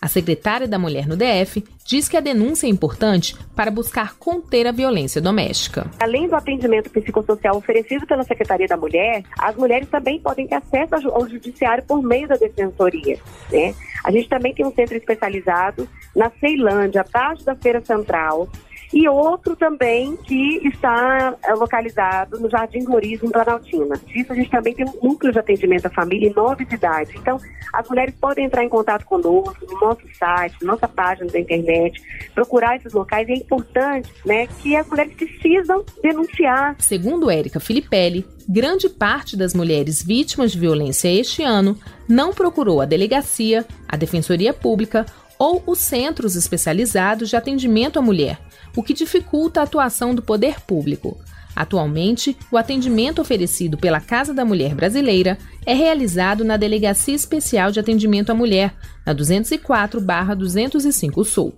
A 0.00 0.06
secretária 0.06 0.68
da 0.68 0.78
Mulher 0.78 1.08
no 1.08 1.16
DF 1.16 1.64
diz 1.84 2.08
que 2.08 2.16
a 2.16 2.20
denúncia 2.20 2.66
é 2.66 2.70
importante 2.70 3.34
para 3.56 3.70
buscar 3.70 4.14
conter 4.16 4.66
a 4.66 4.72
violência 4.72 5.20
doméstica. 5.20 5.90
Além 5.98 6.28
do 6.28 6.36
atendimento 6.36 6.88
psicossocial 6.90 7.56
oferecido 7.56 8.06
pela 8.06 8.22
Secretaria 8.22 8.68
da 8.68 8.76
Mulher, 8.76 9.24
as 9.38 9.56
mulheres 9.56 9.88
também 9.88 10.20
podem 10.20 10.46
ter 10.46 10.54
acesso 10.54 11.08
ao 11.08 11.28
judiciário 11.28 11.82
por 11.84 12.00
meio 12.00 12.28
da 12.28 12.36
defensoria. 12.36 13.18
Né? 13.50 13.74
A 14.04 14.12
gente 14.12 14.28
também 14.28 14.54
tem 14.54 14.64
um 14.64 14.72
centro 14.72 14.96
especializado 14.96 15.88
na 16.14 16.30
Ceilândia, 16.38 17.00
abaixo 17.00 17.44
da 17.44 17.56
Feira 17.56 17.80
Central, 17.84 18.48
e 18.92 19.08
outro 19.08 19.54
também 19.54 20.16
que 20.16 20.66
está 20.66 21.36
é, 21.44 21.52
localizado 21.54 22.38
no 22.38 22.48
Jardim 22.48 22.84
Roriz, 22.84 23.22
em 23.22 23.30
Planaltina. 23.30 24.00
Isso 24.14 24.32
a 24.32 24.36
gente 24.36 24.50
também 24.50 24.74
tem 24.74 24.86
um 24.86 25.08
núcleo 25.08 25.32
de 25.32 25.38
atendimento 25.38 25.86
à 25.86 25.90
família 25.90 26.28
em 26.28 26.34
nove 26.34 26.66
cidades. 26.66 27.14
Então, 27.14 27.38
as 27.72 27.88
mulheres 27.88 28.14
podem 28.20 28.46
entrar 28.46 28.64
em 28.64 28.68
contato 28.68 29.04
conosco 29.04 29.66
no 29.70 29.80
nosso 29.80 30.02
site, 30.18 30.64
nossa 30.64 30.88
página 30.88 31.30
da 31.30 31.38
internet, 31.38 32.02
procurar 32.34 32.76
esses 32.76 32.92
locais. 32.92 33.28
E 33.28 33.32
é 33.32 33.36
importante 33.36 34.08
né, 34.24 34.46
que 34.46 34.74
as 34.76 34.86
mulheres 34.86 35.14
precisam 35.14 35.84
denunciar. 36.02 36.76
Segundo 36.78 37.30
Érica 37.30 37.60
Filipelli, 37.60 38.26
grande 38.48 38.88
parte 38.88 39.36
das 39.36 39.52
mulheres 39.52 40.02
vítimas 40.02 40.52
de 40.52 40.58
violência 40.58 41.08
este 41.08 41.42
ano 41.42 41.76
não 42.08 42.32
procurou 42.32 42.80
a 42.80 42.86
delegacia, 42.86 43.66
a 43.86 43.96
defensoria 43.96 44.54
pública 44.54 45.04
ou 45.38 45.62
os 45.66 45.78
centros 45.78 46.34
especializados 46.34 47.28
de 47.28 47.36
atendimento 47.36 47.98
à 47.98 48.02
mulher, 48.02 48.38
o 48.78 48.82
que 48.82 48.94
dificulta 48.94 49.58
a 49.58 49.64
atuação 49.64 50.14
do 50.14 50.22
poder 50.22 50.60
público. 50.60 51.18
Atualmente, 51.56 52.36
o 52.52 52.56
atendimento 52.56 53.20
oferecido 53.20 53.76
pela 53.76 54.00
Casa 54.00 54.32
da 54.32 54.44
Mulher 54.44 54.72
Brasileira 54.72 55.36
é 55.66 55.74
realizado 55.74 56.44
na 56.44 56.56
Delegacia 56.56 57.16
Especial 57.16 57.72
de 57.72 57.80
Atendimento 57.80 58.30
à 58.30 58.36
Mulher, 58.36 58.72
na 59.04 59.12
204-205 59.12 61.24
Sul. 61.24 61.52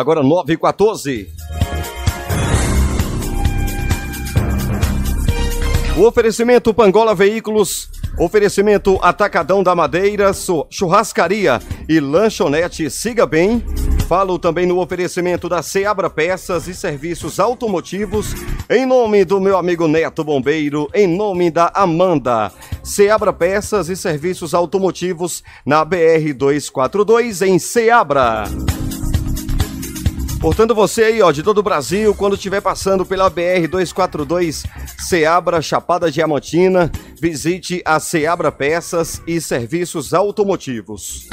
Agora 0.00 0.22
9 0.22 0.54
e 0.54 0.56
14. 0.56 1.28
O 5.94 6.06
oferecimento 6.06 6.72
Pangola 6.72 7.14
Veículos, 7.14 7.90
oferecimento 8.18 8.98
Atacadão 9.02 9.62
da 9.62 9.74
Madeira, 9.74 10.32
Churrascaria 10.70 11.60
e 11.86 12.00
Lanchonete 12.00 12.88
Siga 12.88 13.26
Bem. 13.26 13.62
Falo 14.08 14.38
também 14.38 14.64
no 14.64 14.80
oferecimento 14.80 15.50
da 15.50 15.62
Seabra 15.62 16.08
Peças 16.08 16.66
e 16.66 16.72
Serviços 16.72 17.38
Automotivos, 17.38 18.34
em 18.70 18.86
nome 18.86 19.22
do 19.22 19.38
meu 19.38 19.58
amigo 19.58 19.86
Neto 19.86 20.24
Bombeiro, 20.24 20.88
em 20.94 21.06
nome 21.06 21.50
da 21.50 21.70
Amanda. 21.74 22.50
Seabra 22.82 23.34
Peças 23.34 23.90
e 23.90 23.96
Serviços 23.96 24.54
Automotivos 24.54 25.44
na 25.66 25.84
BR 25.84 26.32
242 26.34 27.42
em 27.42 27.58
Seabra. 27.58 28.44
Portanto, 30.40 30.74
você 30.74 31.04
aí, 31.04 31.22
ó, 31.22 31.30
de 31.30 31.42
todo 31.42 31.58
o 31.58 31.62
Brasil, 31.62 32.14
quando 32.14 32.34
estiver 32.34 32.62
passando 32.62 33.04
pela 33.04 33.28
BR 33.28 33.68
242 33.70 34.64
Seabra 34.98 35.60
Chapada 35.60 36.10
Diamantina, 36.10 36.90
visite 37.20 37.82
a 37.84 38.00
Seabra 38.00 38.50
Peças 38.50 39.20
e 39.26 39.38
Serviços 39.38 40.14
Automotivos. 40.14 41.28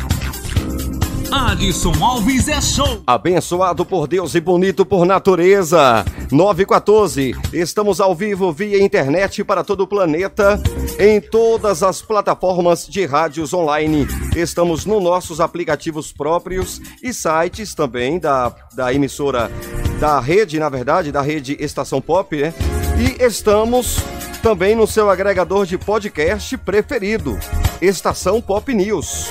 Adson 1.32 1.92
Alves 2.02 2.48
é 2.48 2.62
show. 2.62 3.02
Abençoado 3.06 3.86
por 3.86 4.08
Deus 4.08 4.34
e 4.34 4.40
bonito 4.40 4.86
por 4.86 5.06
natureza. 5.06 6.06
914. 6.32 7.36
Estamos 7.52 8.00
ao 8.00 8.16
vivo 8.16 8.52
via 8.54 8.82
internet 8.82 9.44
para 9.44 9.64
todo 9.64 9.82
o 9.82 9.88
planeta, 9.88 10.62
em 10.98 11.20
todas 11.20 11.84
as 11.84 12.02
plataformas 12.02 12.88
de 12.88 13.06
rádios 13.06 13.54
online. 13.54 14.08
Estamos 14.36 14.86
nos 14.86 15.04
nossos 15.04 15.42
aplicativos 15.42 16.14
próprios 16.14 16.82
e 17.04 17.14
sites 17.14 17.76
também 17.76 18.20
da, 18.20 18.54
da 18.74 18.94
emissora 18.94 19.52
da 20.00 20.20
rede, 20.20 20.60
na 20.60 20.70
verdade, 20.70 21.12
da 21.12 21.22
rede 21.22 21.58
Estação 21.60 22.00
Pop, 22.00 22.36
né? 22.36 22.54
E 22.98 23.24
estamos 23.24 23.98
também 24.42 24.76
no 24.76 24.88
seu 24.88 25.10
agregador 25.10 25.66
de 25.66 25.78
podcast 25.78 26.56
preferido, 26.58 27.38
Estação 27.82 28.42
Pop 28.42 28.74
News. 28.74 29.30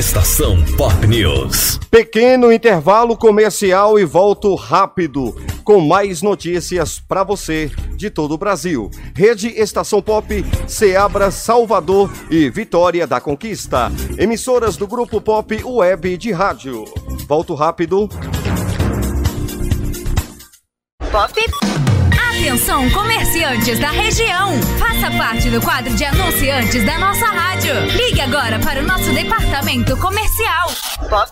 Estação 0.00 0.56
Pop 0.78 1.06
News. 1.06 1.78
Pequeno 1.90 2.50
intervalo 2.50 3.14
comercial 3.18 3.98
e 3.98 4.04
volto 4.06 4.54
rápido 4.54 5.36
com 5.62 5.78
mais 5.78 6.22
notícias 6.22 6.98
para 6.98 7.22
você 7.22 7.70
de 7.96 8.08
todo 8.08 8.32
o 8.32 8.38
Brasil. 8.38 8.90
Rede 9.14 9.48
Estação 9.48 10.00
Pop, 10.00 10.42
Seabra, 10.66 11.30
Salvador 11.30 12.10
e 12.30 12.48
Vitória 12.48 13.06
da 13.06 13.20
Conquista. 13.20 13.92
Emissoras 14.16 14.74
do 14.74 14.86
Grupo 14.86 15.20
Pop 15.20 15.62
Web 15.62 16.16
de 16.16 16.32
Rádio. 16.32 16.86
Volto 17.28 17.54
rápido. 17.54 18.08
Pop. 21.12 21.79
Atenção, 22.40 22.88
comerciantes 22.88 23.78
da 23.78 23.90
região! 23.90 24.58
Faça 24.78 25.10
parte 25.10 25.50
do 25.50 25.60
quadro 25.60 25.94
de 25.94 26.06
anunciantes 26.06 26.82
da 26.86 26.98
nossa 26.98 27.26
rádio. 27.26 27.74
Ligue 27.94 28.22
agora 28.22 28.58
para 28.58 28.80
o 28.80 28.82
nosso 28.82 29.12
departamento 29.12 29.94
comercial. 29.98 30.70
Pop 31.10 31.30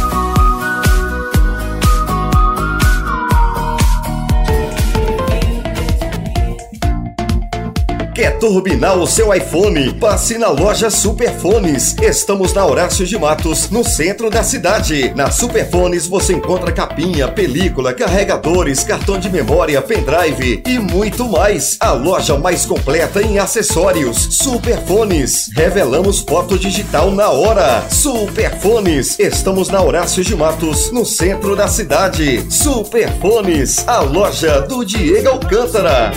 Turbinar 8.39 8.97
o 8.97 9.07
seu 9.07 9.33
iPhone? 9.33 9.93
Passe 9.93 10.37
na 10.37 10.49
loja 10.49 10.89
Superfones. 10.89 11.95
Estamos 12.01 12.53
na 12.53 12.65
Horácio 12.65 13.05
de 13.05 13.17
Matos, 13.17 13.69
no 13.69 13.83
centro 13.83 14.29
da 14.29 14.43
cidade. 14.43 15.13
Na 15.15 15.31
Superfones 15.31 16.07
você 16.07 16.33
encontra 16.33 16.71
capinha, 16.71 17.27
película, 17.27 17.93
carregadores, 17.93 18.83
cartão 18.83 19.17
de 19.17 19.29
memória, 19.29 19.81
pendrive 19.81 20.61
e 20.65 20.79
muito 20.79 21.27
mais. 21.27 21.77
A 21.79 21.91
loja 21.91 22.37
mais 22.37 22.65
completa 22.65 23.21
em 23.21 23.39
acessórios. 23.39 24.27
Superfones. 24.31 25.49
Revelamos 25.55 26.19
foto 26.19 26.57
digital 26.57 27.11
na 27.11 27.29
hora. 27.29 27.85
Superfones. 27.89 29.19
Estamos 29.19 29.69
na 29.69 29.81
Horácio 29.81 30.23
de 30.23 30.35
Matos, 30.35 30.91
no 30.91 31.05
centro 31.05 31.55
da 31.55 31.67
cidade. 31.67 32.45
Superfones, 32.49 33.87
a 33.87 34.01
loja 34.01 34.61
do 34.61 34.85
Diego 34.85 35.29
Alcântara. 35.29 36.11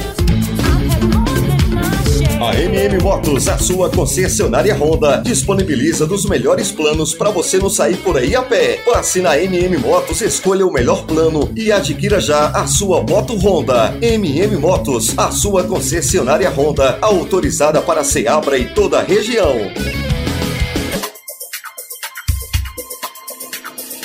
A 2.41 2.55
MM 2.55 3.03
Motos, 3.03 3.49
a 3.49 3.59
sua 3.59 3.91
concessionária 3.91 4.72
Honda, 4.76 5.16
disponibiliza 5.16 6.07
dos 6.07 6.24
melhores 6.24 6.70
planos 6.70 7.12
para 7.12 7.30
você 7.30 7.59
não 7.59 7.68
sair 7.68 7.97
por 7.97 8.16
aí 8.16 8.36
a 8.36 8.43
pé. 8.43 8.80
Passe 8.84 9.20
na 9.20 9.36
MM 9.36 9.76
Motos, 9.78 10.20
escolha 10.20 10.64
o 10.64 10.72
melhor 10.72 11.05
plano 11.05 11.51
e 11.57 11.72
adquira 11.72 12.20
já 12.20 12.51
a 12.51 12.64
sua 12.68 13.03
moto 13.03 13.34
Honda. 13.34 13.93
MM 14.01 14.57
Motos, 14.57 15.18
a 15.18 15.32
sua 15.32 15.64
concessionária 15.64 16.49
Honda, 16.49 16.97
autorizada 17.03 17.82
para 17.82 18.05
Seabra 18.05 18.57
e 18.57 18.66
toda 18.66 19.01
a 19.01 19.03
região. 19.03 20.08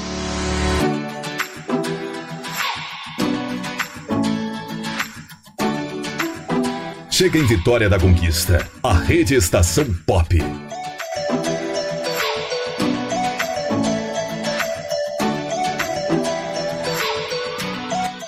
Chega 7.18 7.40
em 7.40 7.46
Vitória 7.46 7.88
da 7.88 7.98
Conquista, 7.98 8.70
a 8.84 8.92
Rede 8.92 9.36
Estação 9.36 9.86
Pop. 10.06 10.38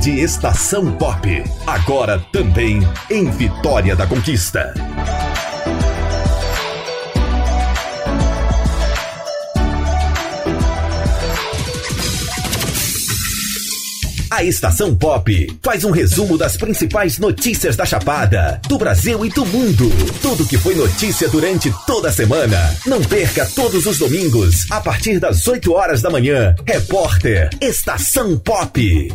Rede 0.01 0.19
Estação 0.19 0.91
Pop, 0.93 1.43
agora 1.67 2.17
também 2.31 2.79
em 3.07 3.29
Vitória 3.29 3.95
da 3.95 4.07
Conquista. 4.07 4.73
A 14.31 14.43
Estação 14.43 14.95
Pop 14.95 15.59
faz 15.61 15.83
um 15.83 15.91
resumo 15.91 16.35
das 16.35 16.57
principais 16.57 17.19
notícias 17.19 17.75
da 17.75 17.85
Chapada, 17.85 18.59
do 18.67 18.79
Brasil 18.79 19.23
e 19.23 19.29
do 19.29 19.45
mundo. 19.45 19.87
Tudo 20.19 20.47
que 20.47 20.57
foi 20.57 20.73
notícia 20.73 21.29
durante 21.29 21.71
toda 21.85 22.09
a 22.09 22.11
semana. 22.11 22.75
Não 22.87 23.03
perca 23.03 23.45
todos 23.45 23.85
os 23.85 23.99
domingos, 23.99 24.65
a 24.71 24.81
partir 24.81 25.19
das 25.19 25.47
8 25.47 25.71
horas 25.71 26.01
da 26.01 26.09
manhã. 26.09 26.55
Repórter 26.65 27.51
Estação 27.61 28.35
Pop. 28.39 29.11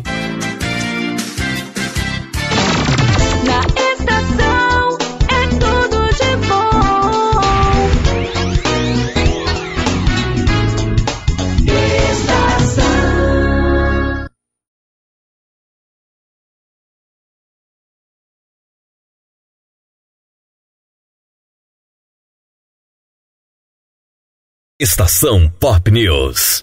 Estação 24.79 25.51
Pop 25.59 25.91
News. 25.91 26.63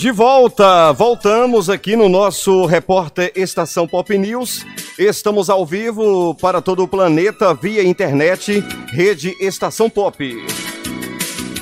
De 0.00 0.10
volta, 0.10 0.90
voltamos 0.90 1.70
aqui 1.70 1.94
no 1.94 2.08
nosso 2.08 2.66
repórter 2.66 3.30
Estação 3.36 3.86
Pop 3.86 4.18
News. 4.18 4.66
Estamos 4.98 5.48
ao 5.48 5.64
vivo 5.64 6.34
para 6.34 6.60
todo 6.60 6.82
o 6.82 6.88
planeta 6.88 7.54
via 7.54 7.84
internet, 7.84 8.64
rede 8.92 9.36
Estação 9.38 9.88
Pop. 9.88 10.18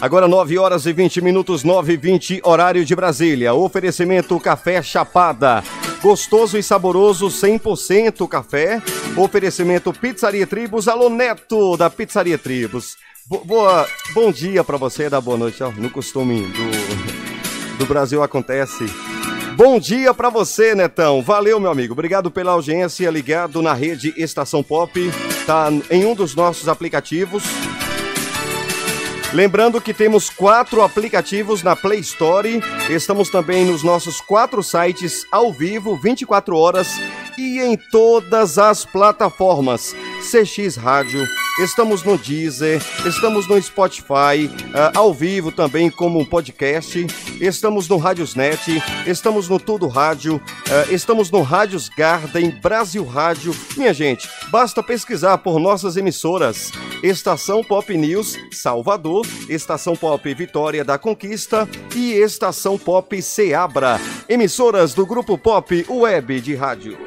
Agora 0.00 0.28
9 0.28 0.58
horas 0.58 0.84
e 0.86 0.92
20 0.92 1.20
minutos, 1.22 1.64
9 1.64 1.94
e 1.94 1.96
20, 1.96 2.40
horário 2.44 2.84
de 2.84 2.94
Brasília. 2.94 3.54
Oferecimento 3.54 4.38
Café 4.38 4.82
Chapada. 4.82 5.64
Gostoso 6.02 6.58
e 6.58 6.62
saboroso, 6.62 7.28
100% 7.28 8.28
café. 8.28 8.82
Oferecimento 9.16 9.92
Pizzaria 9.92 10.46
Tribos. 10.46 10.86
Alô, 10.86 11.08
Neto 11.08 11.76
da 11.76 11.88
Pizzaria 11.88 12.36
Tribos. 12.36 12.96
Bo- 13.26 13.42
boa, 13.44 13.86
bom 14.12 14.30
dia 14.30 14.62
para 14.62 14.76
você, 14.76 15.08
da 15.08 15.20
boa 15.20 15.38
noite. 15.38 15.62
No 15.78 15.88
costume 15.90 16.42
do, 16.42 17.78
do 17.78 17.86
Brasil 17.86 18.22
acontece. 18.22 18.84
Bom 19.56 19.80
dia 19.80 20.12
para 20.12 20.28
você, 20.28 20.74
Netão. 20.74 21.22
Valeu, 21.22 21.58
meu 21.58 21.70
amigo. 21.70 21.94
Obrigado 21.94 22.30
pela 22.30 22.52
audiência 22.52 23.10
ligado 23.10 23.62
na 23.62 23.72
rede 23.72 24.12
Estação 24.18 24.62
Pop. 24.62 24.92
Tá 25.46 25.68
em 25.90 26.04
um 26.04 26.14
dos 26.14 26.34
nossos 26.34 26.68
aplicativos. 26.68 27.42
Lembrando 29.36 29.82
que 29.82 29.92
temos 29.92 30.30
quatro 30.30 30.80
aplicativos 30.80 31.62
na 31.62 31.76
Play 31.76 32.00
Store. 32.00 32.58
Estamos 32.88 33.28
também 33.28 33.66
nos 33.66 33.82
nossos 33.82 34.18
quatro 34.18 34.62
sites 34.62 35.26
ao 35.30 35.52
vivo, 35.52 35.94
24 35.94 36.56
horas 36.56 36.88
e 37.36 37.60
em 37.60 37.76
todas 37.76 38.56
as 38.56 38.86
plataformas. 38.86 39.94
CX 40.26 40.76
Rádio, 40.76 41.24
estamos 41.60 42.02
no 42.02 42.18
Deezer, 42.18 42.82
estamos 43.06 43.46
no 43.46 43.62
Spotify, 43.62 44.50
ah, 44.74 44.90
ao 44.96 45.14
vivo 45.14 45.52
também 45.52 45.88
como 45.88 46.18
um 46.18 46.24
podcast, 46.24 47.06
estamos 47.40 47.88
no 47.88 47.96
Rádiosnet, 47.96 48.82
estamos 49.06 49.48
no 49.48 49.60
Tudo 49.60 49.86
Rádio, 49.86 50.42
ah, 50.68 50.92
estamos 50.92 51.30
no 51.30 51.42
Rádios 51.42 51.88
Garden, 51.88 52.50
Brasil 52.60 53.04
Rádio. 53.04 53.54
Minha 53.76 53.94
gente, 53.94 54.28
basta 54.50 54.82
pesquisar 54.82 55.38
por 55.38 55.60
nossas 55.60 55.96
emissoras. 55.96 56.72
Estação 57.02 57.62
Pop 57.62 57.96
News 57.96 58.36
Salvador, 58.50 59.24
Estação 59.48 59.94
Pop 59.94 60.34
Vitória 60.34 60.84
da 60.84 60.98
Conquista 60.98 61.68
e 61.94 62.14
Estação 62.14 62.76
Pop 62.76 63.22
Seabra, 63.22 64.00
emissoras 64.28 64.92
do 64.92 65.06
Grupo 65.06 65.38
Pop 65.38 65.86
Web 65.88 66.40
de 66.40 66.54
Rádio. 66.56 66.98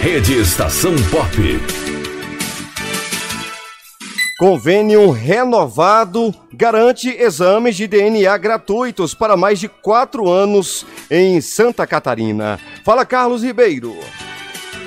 Rede 0.00 0.32
Estação 0.32 0.94
Pop. 1.10 1.30
Convênio 4.38 5.10
renovado 5.10 6.34
garante 6.54 7.10
exames 7.10 7.76
de 7.76 7.86
DNA 7.86 8.34
gratuitos 8.38 9.12
para 9.12 9.36
mais 9.36 9.60
de 9.60 9.68
quatro 9.68 10.30
anos 10.30 10.86
em 11.10 11.38
Santa 11.42 11.86
Catarina. 11.86 12.58
Fala, 12.82 13.04
Carlos 13.04 13.42
Ribeiro. 13.42 13.94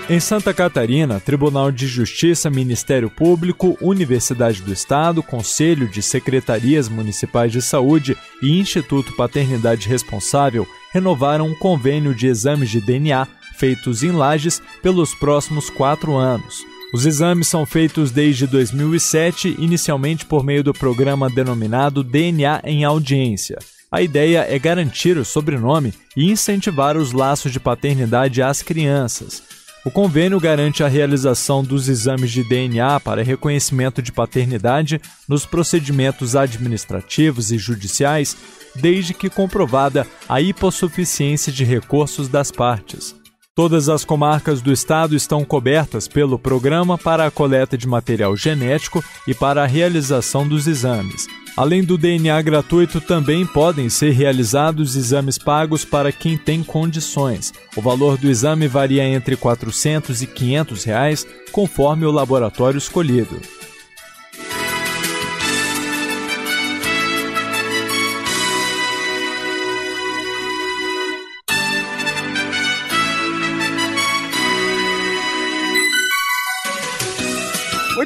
Em 0.10 0.20
Santa 0.20 0.52
Catarina, 0.52 1.20
Tribunal 1.20 1.72
de 1.72 1.86
Justiça, 1.86 2.50
Ministério 2.50 3.08
Público, 3.08 3.78
Universidade 3.80 4.64
do 4.64 4.74
Estado, 4.74 5.22
Conselho 5.22 5.88
de 5.88 6.02
Secretarias 6.02 6.90
Municipais 6.90 7.52
de 7.52 7.62
Saúde 7.62 8.18
e 8.42 8.60
Instituto 8.60 9.16
Paternidade 9.16 9.88
Responsável 9.88 10.68
renovaram 10.92 11.46
um 11.46 11.56
convênio 11.56 12.16
de 12.16 12.26
exames 12.26 12.70
de 12.70 12.82
DNA 12.82 13.28
feitos 13.54 14.04
em 14.04 14.12
Lages 14.12 14.62
pelos 14.82 15.16
próximos 15.16 15.70
quatro 15.70 16.16
anos. 16.16 16.66
Os 16.94 17.06
exames 17.08 17.48
são 17.48 17.66
feitos 17.66 18.12
desde 18.12 18.46
2007, 18.46 19.56
inicialmente 19.58 20.26
por 20.26 20.44
meio 20.44 20.64
do 20.64 20.74
programa 20.74 21.30
denominado 21.30 22.04
DNA 22.04 22.62
em 22.64 22.84
Audiência. 22.84 23.58
A 23.92 24.02
ideia 24.02 24.46
é 24.50 24.60
garantir 24.60 25.18
o 25.18 25.26
sobrenome 25.26 25.94
e 26.16 26.32
incentivar 26.32 26.98
os 26.98 27.12
laços 27.12 27.52
de 27.52 27.60
paternidade 27.60 28.42
às 28.42 28.62
crianças. 28.62 29.42
O 29.86 29.92
convênio 29.92 30.40
garante 30.40 30.84
a 30.84 30.88
realização 30.88 31.64
dos 31.64 31.90
exames 31.90 32.32
de 32.32 32.48
DNA 32.48 33.00
para 33.02 33.22
reconhecimento 33.22 34.02
de 34.02 34.12
paternidade 34.12 35.02
nos 35.28 35.46
procedimentos 35.46 36.36
administrativos 36.36 37.52
e 37.52 37.58
judiciais, 37.58 38.38
desde 38.76 39.14
que 39.14 39.30
comprovada 39.30 40.08
a 40.30 40.40
hipossuficiência 40.40 41.52
de 41.52 41.66
recursos 41.66 42.28
das 42.28 42.50
partes. 42.50 43.23
Todas 43.56 43.88
as 43.88 44.04
comarcas 44.04 44.64
do 44.64 44.74
estado 44.74 45.16
estão 45.16 45.46
cobertas 45.46 46.08
pelo 46.08 46.40
programa 46.40 46.98
para 46.98 47.28
a 47.28 47.30
coleta 47.30 47.78
de 47.78 47.88
material 47.88 48.36
genético 48.36 49.04
e 49.28 49.34
para 49.36 49.62
a 49.62 49.68
realização 49.68 50.48
dos 50.48 50.66
exames. 50.66 51.28
Além 51.56 51.84
do 51.84 51.96
DNA 51.96 52.42
gratuito, 52.42 53.00
também 53.00 53.46
podem 53.46 53.90
ser 53.90 54.10
realizados 54.10 54.96
exames 54.96 55.38
pagos 55.38 55.86
para 55.86 56.12
quem 56.12 56.36
tem 56.36 56.64
condições. 56.64 57.54
O 57.78 57.82
valor 57.82 58.18
do 58.18 58.28
exame 58.28 58.68
varia 58.68 59.08
entre 59.08 59.36
R$ 59.36 59.42
400 59.42 60.24
e 60.24 60.26
500 60.26 60.84
reais, 60.84 61.28
conforme 61.52 62.08
o 62.08 62.12
laboratório 62.12 62.80
escolhido. 62.80 63.40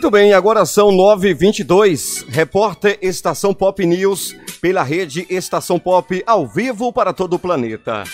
Muito 0.08 0.20
bem, 0.20 0.32
agora 0.32 0.66
são 0.66 0.88
9h22. 0.88 2.30
Repórter 2.30 2.98
Estação 3.02 3.54
Pop 3.54 3.86
News 3.86 4.34
pela 4.62 4.82
rede 4.82 5.28
Estação 5.30 5.78
Pop 5.78 6.24
ao 6.26 6.48
vivo 6.48 6.94
para 6.94 7.12
todo 7.12 7.34
o 7.34 7.40
planeta. 7.40 8.06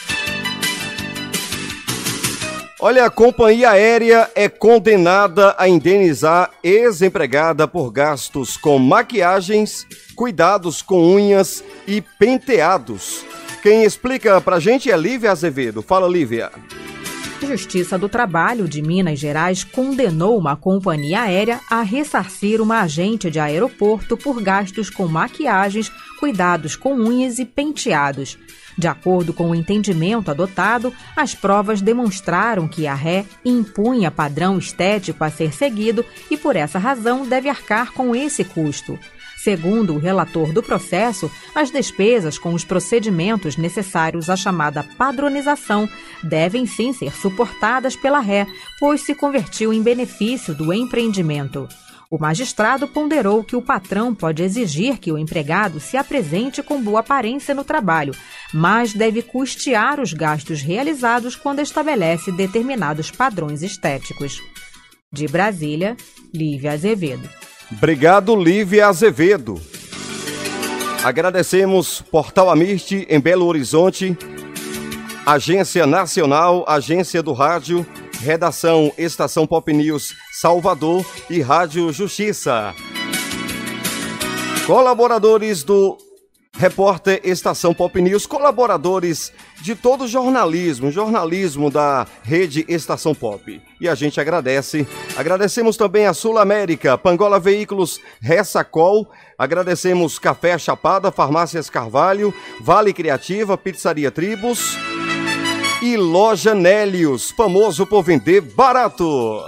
Olha, 2.79 3.05
a 3.05 3.11
companhia 3.11 3.69
aérea 3.69 4.27
é 4.33 4.49
condenada 4.49 5.53
a 5.55 5.67
indenizar 5.67 6.49
ex-empregada 6.63 7.67
por 7.67 7.91
gastos 7.91 8.57
com 8.57 8.79
maquiagens, 8.79 9.85
cuidados 10.15 10.81
com 10.81 10.99
unhas 10.99 11.63
e 11.85 12.01
penteados. 12.01 13.23
Quem 13.61 13.83
explica 13.83 14.41
pra 14.41 14.59
gente 14.59 14.89
é 14.89 14.97
Lívia 14.97 15.31
Azevedo. 15.31 15.83
Fala, 15.83 16.07
Lívia. 16.07 16.49
Justiça 17.45 17.97
do 17.97 18.07
Trabalho 18.07 18.67
de 18.67 18.81
Minas 18.81 19.19
Gerais 19.19 19.63
condenou 19.63 20.37
uma 20.37 20.55
companhia 20.55 21.21
aérea 21.21 21.59
a 21.69 21.81
ressarcir 21.81 22.61
uma 22.61 22.81
agente 22.81 23.29
de 23.29 23.39
aeroporto 23.39 24.15
por 24.17 24.41
gastos 24.41 24.89
com 24.89 25.07
maquiagens, 25.07 25.91
cuidados 26.19 26.75
com 26.75 26.93
unhas 26.93 27.39
e 27.39 27.45
penteados. 27.45 28.37
De 28.77 28.87
acordo 28.87 29.33
com 29.33 29.51
o 29.51 29.55
entendimento 29.55 30.31
adotado, 30.31 30.93
as 31.15 31.35
provas 31.35 31.81
demonstraram 31.81 32.67
que 32.67 32.87
a 32.87 32.95
ré 32.95 33.25
impunha 33.45 34.09
padrão 34.09 34.57
estético 34.57 35.23
a 35.23 35.29
ser 35.29 35.53
seguido 35.53 36.03
e, 36.31 36.37
por 36.37 36.55
essa 36.55 36.79
razão, 36.79 37.27
deve 37.27 37.49
arcar 37.49 37.91
com 37.91 38.15
esse 38.15 38.43
custo. 38.43 38.97
Segundo 39.43 39.93
o 39.93 39.99
relator 39.99 40.53
do 40.53 40.63
processo, 40.63 41.29
as 41.53 41.69
despesas 41.69 42.37
com 42.37 42.53
os 42.53 42.63
procedimentos 42.63 43.57
necessários 43.57 44.29
à 44.29 44.37
chamada 44.37 44.85
padronização 44.97 45.89
devem 46.23 46.65
sim 46.65 46.93
ser 46.93 47.13
suportadas 47.13 47.93
pela 47.93 48.21
ré, 48.21 48.47
pois 48.79 49.01
se 49.01 49.13
convertiu 49.13 49.73
em 49.73 49.83
benefício 49.83 50.55
do 50.55 50.71
empreendimento. 50.71 51.67
O 52.09 52.17
magistrado 52.17 52.87
ponderou 52.87 53.43
que 53.43 53.57
o 53.57 53.61
patrão 53.61 54.15
pode 54.15 54.41
exigir 54.41 54.97
que 54.97 55.11
o 55.11 55.17
empregado 55.17 55.77
se 55.77 55.97
apresente 55.97 56.63
com 56.63 56.81
boa 56.81 57.01
aparência 57.01 57.53
no 57.53 57.65
trabalho, 57.65 58.15
mas 58.53 58.93
deve 58.93 59.21
custear 59.21 59.99
os 59.99 60.13
gastos 60.13 60.61
realizados 60.61 61.35
quando 61.35 61.59
estabelece 61.59 62.31
determinados 62.31 63.11
padrões 63.11 63.61
estéticos. 63.61 64.41
De 65.11 65.27
Brasília, 65.27 65.97
Lívia 66.33 66.71
Azevedo. 66.71 67.27
Obrigado, 67.77 68.35
Lívia 68.35 68.87
Azevedo. 68.87 69.61
Agradecemos 71.03 72.01
Portal 72.01 72.49
Amiste 72.49 73.05
em 73.09 73.19
Belo 73.19 73.45
Horizonte, 73.45 74.17
Agência 75.25 75.85
Nacional, 75.85 76.63
Agência 76.67 77.21
do 77.21 77.33
Rádio, 77.33 77.85
Redação 78.21 78.91
Estação 78.97 79.45
Pop 79.45 79.71
News 79.73 80.15
Salvador 80.31 81.05
e 81.29 81.41
Rádio 81.41 81.91
Justiça. 81.91 82.73
Colaboradores 84.65 85.61
do 85.63 85.97
Repórter 86.55 87.19
Estação 87.23 87.73
Pop 87.73 87.99
News, 87.99 88.27
colaboradores 88.27 89.33
de 89.61 89.75
todo 89.75 90.03
o 90.03 90.07
jornalismo, 90.07 90.91
jornalismo 90.91 91.71
da 91.71 92.05
rede 92.21 92.63
Estação 92.67 93.15
Pop. 93.15 93.61
E 93.81 93.89
a 93.89 93.95
gente 93.95 94.21
agradece. 94.21 94.87
Agradecemos 95.17 95.75
também 95.75 96.05
a 96.05 96.13
Sul 96.13 96.37
América, 96.37 96.97
Pangola 96.97 97.39
Veículos, 97.39 97.99
Ressacol. 98.21 99.09
Agradecemos 99.37 100.19
Café 100.19 100.57
Chapada, 100.57 101.11
Farmácias 101.11 101.69
Carvalho, 101.69 102.33
Vale 102.61 102.93
Criativa, 102.93 103.57
Pizzaria 103.57 104.11
Tribos 104.11 104.77
e 105.81 105.97
Loja 105.97 106.53
Nélios, 106.53 107.31
famoso 107.31 107.85
por 107.85 108.03
vender 108.03 108.39
barato. 108.39 109.41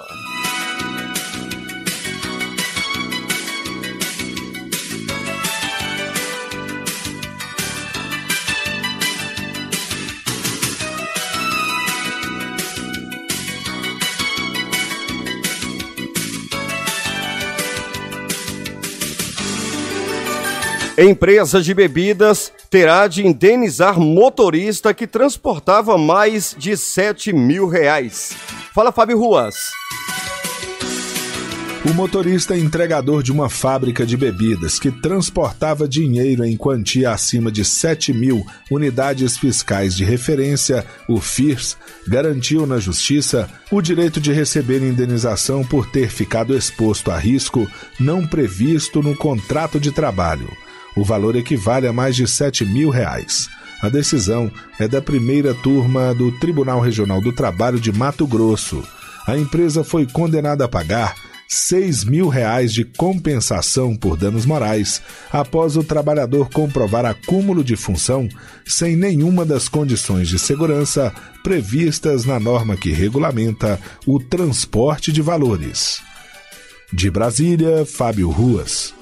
Empresa 20.97 21.61
de 21.61 21.73
bebidas 21.73 22.53
terá 22.69 23.05
de 23.09 23.27
indenizar 23.27 23.99
motorista 23.99 24.93
que 24.93 25.05
transportava 25.05 25.97
mais 25.97 26.55
de 26.57 26.77
7 26.77 27.33
mil 27.33 27.67
reais. 27.67 28.33
Fala, 28.73 28.93
Fábio 28.93 29.19
Ruas. 29.19 29.55
O 31.83 31.93
motorista 31.93 32.57
entregador 32.57 33.21
de 33.21 33.31
uma 33.31 33.49
fábrica 33.49 34.05
de 34.05 34.15
bebidas 34.15 34.79
que 34.79 34.89
transportava 34.89 35.85
dinheiro 35.85 36.45
em 36.45 36.55
quantia 36.55 37.11
acima 37.11 37.51
de 37.51 37.65
7 37.65 38.13
mil 38.13 38.45
unidades 38.71 39.37
fiscais 39.37 39.95
de 39.95 40.05
referência, 40.05 40.85
o 41.09 41.19
FIRS, 41.19 41.77
garantiu 42.07 42.65
na 42.65 42.79
Justiça 42.79 43.49
o 43.69 43.81
direito 43.81 44.21
de 44.21 44.31
receber 44.31 44.81
indenização 44.81 45.61
por 45.63 45.91
ter 45.91 46.09
ficado 46.09 46.55
exposto 46.55 47.11
a 47.11 47.17
risco 47.19 47.69
não 47.99 48.25
previsto 48.25 49.03
no 49.03 49.13
contrato 49.15 49.77
de 49.77 49.91
trabalho. 49.91 50.64
O 50.95 51.03
valor 51.03 51.35
equivale 51.35 51.87
a 51.87 51.93
mais 51.93 52.15
de 52.15 52.27
7 52.27 52.65
mil 52.65 52.89
reais. 52.89 53.49
A 53.81 53.89
decisão 53.89 54.51
é 54.79 54.87
da 54.87 55.01
primeira 55.01 55.53
turma 55.53 56.13
do 56.13 56.31
Tribunal 56.39 56.79
Regional 56.79 57.21
do 57.21 57.33
Trabalho 57.33 57.79
de 57.79 57.91
Mato 57.91 58.25
Grosso. 58.25 58.83
A 59.27 59.37
empresa 59.37 59.83
foi 59.83 60.05
condenada 60.05 60.65
a 60.65 60.67
pagar 60.67 61.15
6 61.47 62.05
mil 62.05 62.27
reais 62.27 62.73
de 62.73 62.83
compensação 62.83 63.95
por 63.95 64.17
danos 64.17 64.45
morais, 64.45 65.01
após 65.31 65.77
o 65.77 65.83
trabalhador 65.83 66.49
comprovar 66.49 67.05
acúmulo 67.05 67.63
de 67.63 67.75
função 67.75 68.27
sem 68.65 68.95
nenhuma 68.95 69.45
das 69.45 69.69
condições 69.69 70.27
de 70.27 70.39
segurança 70.39 71.13
previstas 71.43 72.25
na 72.25 72.39
norma 72.39 72.75
que 72.75 72.91
regulamenta 72.91 73.79
o 74.05 74.19
transporte 74.19 75.11
de 75.11 75.21
valores. 75.21 76.01
De 76.91 77.09
Brasília, 77.11 77.85
Fábio 77.85 78.29
Ruas. 78.29 78.93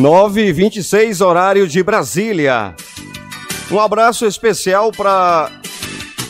9 0.00 0.46
e 0.46 0.50
26 0.50 1.20
horário 1.20 1.68
de 1.68 1.82
Brasília. 1.82 2.74
Um 3.70 3.78
abraço 3.78 4.24
especial 4.24 4.90
para 4.90 5.52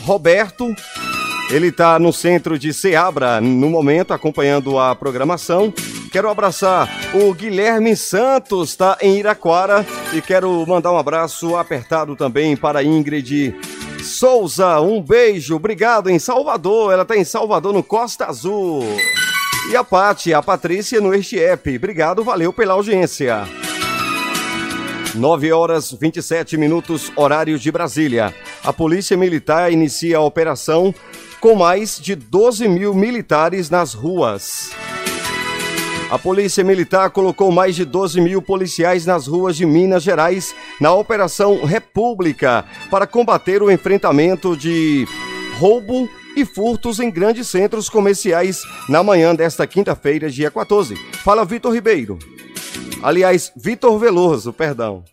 Roberto. 0.03 0.75
Ele 1.53 1.69
está 1.69 1.97
no 1.97 2.13
centro 2.13 2.59
de 2.59 2.75
Seabra 2.75 3.41
no 3.41 3.71
momento, 3.71 4.13
acompanhando 4.13 4.77
a 4.77 4.93
programação. 4.97 5.73
Quero 6.11 6.29
abraçar 6.29 6.89
o 7.15 7.33
Guilherme 7.33 7.95
Santos, 7.95 8.71
está 8.71 8.99
em 9.01 9.21
Iraquara. 9.21 9.87
E 10.13 10.21
quero 10.21 10.67
mandar 10.67 10.91
um 10.91 10.99
abraço 10.99 11.57
apertado 11.57 12.17
também 12.17 12.57
para 12.57 12.83
Ingrid 12.83 13.55
Souza. 14.03 14.81
Um 14.81 15.01
beijo, 15.01 15.55
obrigado 15.55 16.11
em 16.11 16.19
Salvador. 16.19 16.93
Ela 16.93 17.03
está 17.03 17.17
em 17.17 17.23
Salvador, 17.23 17.73
no 17.73 17.85
Costa 17.85 18.27
Azul. 18.27 18.83
E 19.71 19.77
a 19.77 19.85
Pati, 19.85 20.35
a 20.35 20.43
Patrícia 20.43 21.01
no 21.01 21.15
Este 21.15 21.39
App. 21.39 21.77
Obrigado, 21.77 22.25
valeu 22.25 22.53
pela 22.53 22.75
audiência. 22.75 23.47
9 25.15 25.53
horas 25.53 25.93
27 25.93 26.57
minutos, 26.57 27.13
horário 27.15 27.57
de 27.57 27.71
Brasília. 27.71 28.35
A 28.65 28.73
Polícia 28.73 29.17
Militar 29.17 29.73
inicia 29.73 30.17
a 30.17 30.23
operação 30.23 30.93
com 31.41 31.55
mais 31.55 32.01
de 32.01 32.17
12 32.17 32.67
mil 32.67 32.93
militares 32.93 33.71
nas 33.71 33.95
ruas. 33.95 34.73
A 36.11 36.19
Polícia 36.19 36.65
Militar 36.65 37.11
colocou 37.11 37.53
mais 37.53 37.77
de 37.77 37.85
12 37.85 38.21
mil 38.21 38.43
policiais 38.43 39.07
nas 39.07 39.29
ruas 39.29 39.57
de 39.57 39.65
Minas 39.65 40.03
Gerais 40.03 40.53
na 40.81 40.93
Operação 40.93 41.65
República 41.65 42.65
para 42.91 43.07
combater 43.07 43.63
o 43.63 43.71
enfrentamento 43.71 44.57
de 44.57 45.07
roubo 45.61 46.09
e 46.41 46.45
furtos 46.45 47.01
em 47.01 47.11
grandes 47.11 47.49
centros 47.49 47.89
comerciais 47.89 48.63
na 48.89 49.03
manhã 49.03 49.35
desta 49.35 49.67
quinta-feira, 49.67 50.31
dia 50.31 50.51
14. 50.51 50.95
Fala 51.23 51.45
Vitor 51.45 51.73
Ribeiro. 51.73 52.19
Aliás, 53.03 53.53
Vitor 53.57 53.99
Veloso, 53.99 54.53
perdão. 54.53 55.05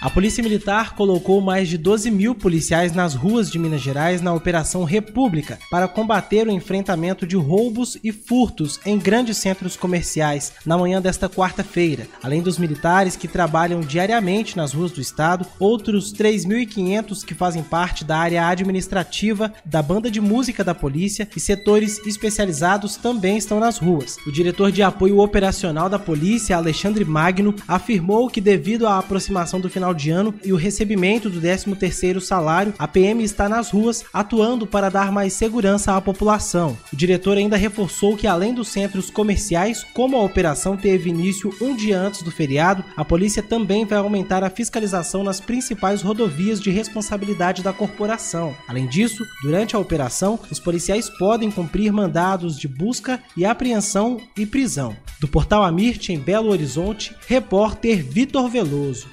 A 0.00 0.08
Polícia 0.08 0.44
Militar 0.44 0.94
colocou 0.94 1.40
mais 1.40 1.68
de 1.68 1.76
12 1.76 2.08
mil 2.12 2.32
policiais 2.32 2.92
nas 2.92 3.14
ruas 3.14 3.50
de 3.50 3.58
Minas 3.58 3.80
Gerais 3.80 4.22
na 4.22 4.32
Operação 4.32 4.84
República 4.84 5.58
para 5.72 5.88
combater 5.88 6.46
o 6.46 6.52
enfrentamento 6.52 7.26
de 7.26 7.34
roubos 7.34 7.98
e 8.04 8.12
furtos 8.12 8.78
em 8.86 8.96
grandes 8.96 9.38
centros 9.38 9.76
comerciais 9.76 10.52
na 10.64 10.78
manhã 10.78 11.02
desta 11.02 11.28
quarta-feira. 11.28 12.06
Além 12.22 12.40
dos 12.40 12.58
militares 12.58 13.16
que 13.16 13.26
trabalham 13.26 13.80
diariamente 13.80 14.56
nas 14.56 14.72
ruas 14.72 14.92
do 14.92 15.00
estado, 15.00 15.44
outros 15.58 16.14
3.500 16.14 17.24
que 17.24 17.34
fazem 17.34 17.64
parte 17.64 18.04
da 18.04 18.18
área 18.18 18.46
administrativa, 18.46 19.52
da 19.64 19.82
banda 19.82 20.08
de 20.08 20.20
música 20.20 20.62
da 20.62 20.76
polícia 20.76 21.28
e 21.34 21.40
setores 21.40 21.98
especializados 22.06 22.94
também 22.94 23.36
estão 23.36 23.58
nas 23.58 23.78
ruas. 23.78 24.16
O 24.24 24.30
diretor 24.30 24.70
de 24.70 24.80
apoio 24.80 25.18
operacional 25.18 25.88
da 25.88 25.98
polícia, 25.98 26.56
Alexandre 26.56 27.04
Magno, 27.04 27.52
afirmou 27.66 28.30
que 28.30 28.40
devido 28.40 28.86
à 28.86 28.96
aproximação 28.96 29.60
do 29.60 29.68
final 29.68 29.87
de 29.94 30.10
ano 30.10 30.34
e 30.44 30.52
o 30.52 30.56
recebimento 30.56 31.28
do 31.28 31.40
13º 31.40 32.20
salário, 32.20 32.74
a 32.78 32.86
PM 32.88 33.22
está 33.22 33.48
nas 33.48 33.70
ruas 33.70 34.04
atuando 34.12 34.66
para 34.66 34.88
dar 34.88 35.12
mais 35.12 35.32
segurança 35.32 35.96
à 35.96 36.00
população. 36.00 36.76
O 36.92 36.96
diretor 36.96 37.36
ainda 37.36 37.56
reforçou 37.56 38.16
que 38.16 38.26
além 38.26 38.54
dos 38.54 38.68
centros 38.68 39.10
comerciais, 39.10 39.84
como 39.94 40.16
a 40.16 40.22
operação 40.22 40.76
teve 40.76 41.10
início 41.10 41.54
um 41.60 41.74
dia 41.74 41.98
antes 41.98 42.22
do 42.22 42.30
feriado, 42.30 42.84
a 42.96 43.04
polícia 43.04 43.42
também 43.42 43.84
vai 43.84 43.98
aumentar 43.98 44.44
a 44.44 44.50
fiscalização 44.50 45.22
nas 45.22 45.40
principais 45.40 46.02
rodovias 46.02 46.60
de 46.60 46.70
responsabilidade 46.70 47.62
da 47.62 47.72
corporação. 47.72 48.54
Além 48.66 48.86
disso, 48.86 49.24
durante 49.42 49.74
a 49.74 49.78
operação, 49.78 50.38
os 50.50 50.58
policiais 50.58 51.08
podem 51.08 51.50
cumprir 51.50 51.92
mandados 51.92 52.58
de 52.58 52.68
busca 52.68 53.20
e 53.36 53.44
apreensão 53.44 54.20
e 54.36 54.44
prisão. 54.46 54.96
Do 55.20 55.28
portal 55.28 55.64
Amirte 55.64 56.12
em 56.12 56.18
Belo 56.18 56.50
Horizonte, 56.50 57.14
repórter 57.26 58.02
Vitor 58.04 58.48
Veloso. 58.48 59.08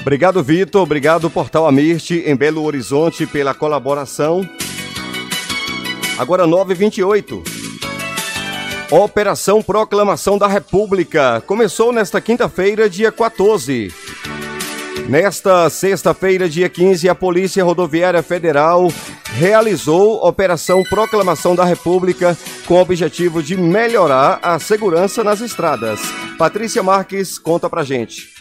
Obrigado, 0.00 0.42
Vitor. 0.42 0.82
Obrigado, 0.82 1.30
Portal 1.30 1.66
Amirte, 1.66 2.22
em 2.26 2.34
Belo 2.34 2.62
Horizonte, 2.64 3.26
pela 3.26 3.54
colaboração. 3.54 4.48
Agora 6.18 6.46
9h28. 6.46 7.42
Operação 8.90 9.62
Proclamação 9.62 10.36
da 10.36 10.46
República 10.46 11.42
começou 11.46 11.92
nesta 11.92 12.20
quinta-feira, 12.20 12.90
dia 12.90 13.10
14. 13.10 13.90
Nesta 15.08 15.68
sexta-feira, 15.70 16.48
dia 16.48 16.68
15, 16.68 17.08
a 17.08 17.14
Polícia 17.14 17.64
Rodoviária 17.64 18.22
Federal 18.22 18.92
realizou 19.32 20.26
Operação 20.26 20.82
Proclamação 20.84 21.56
da 21.56 21.64
República 21.64 22.36
com 22.66 22.74
o 22.74 22.80
objetivo 22.80 23.42
de 23.42 23.56
melhorar 23.56 24.38
a 24.42 24.58
segurança 24.58 25.24
nas 25.24 25.40
estradas. 25.40 26.00
Patrícia 26.38 26.82
Marques 26.82 27.38
conta 27.38 27.68
pra 27.68 27.82
gente. 27.82 28.31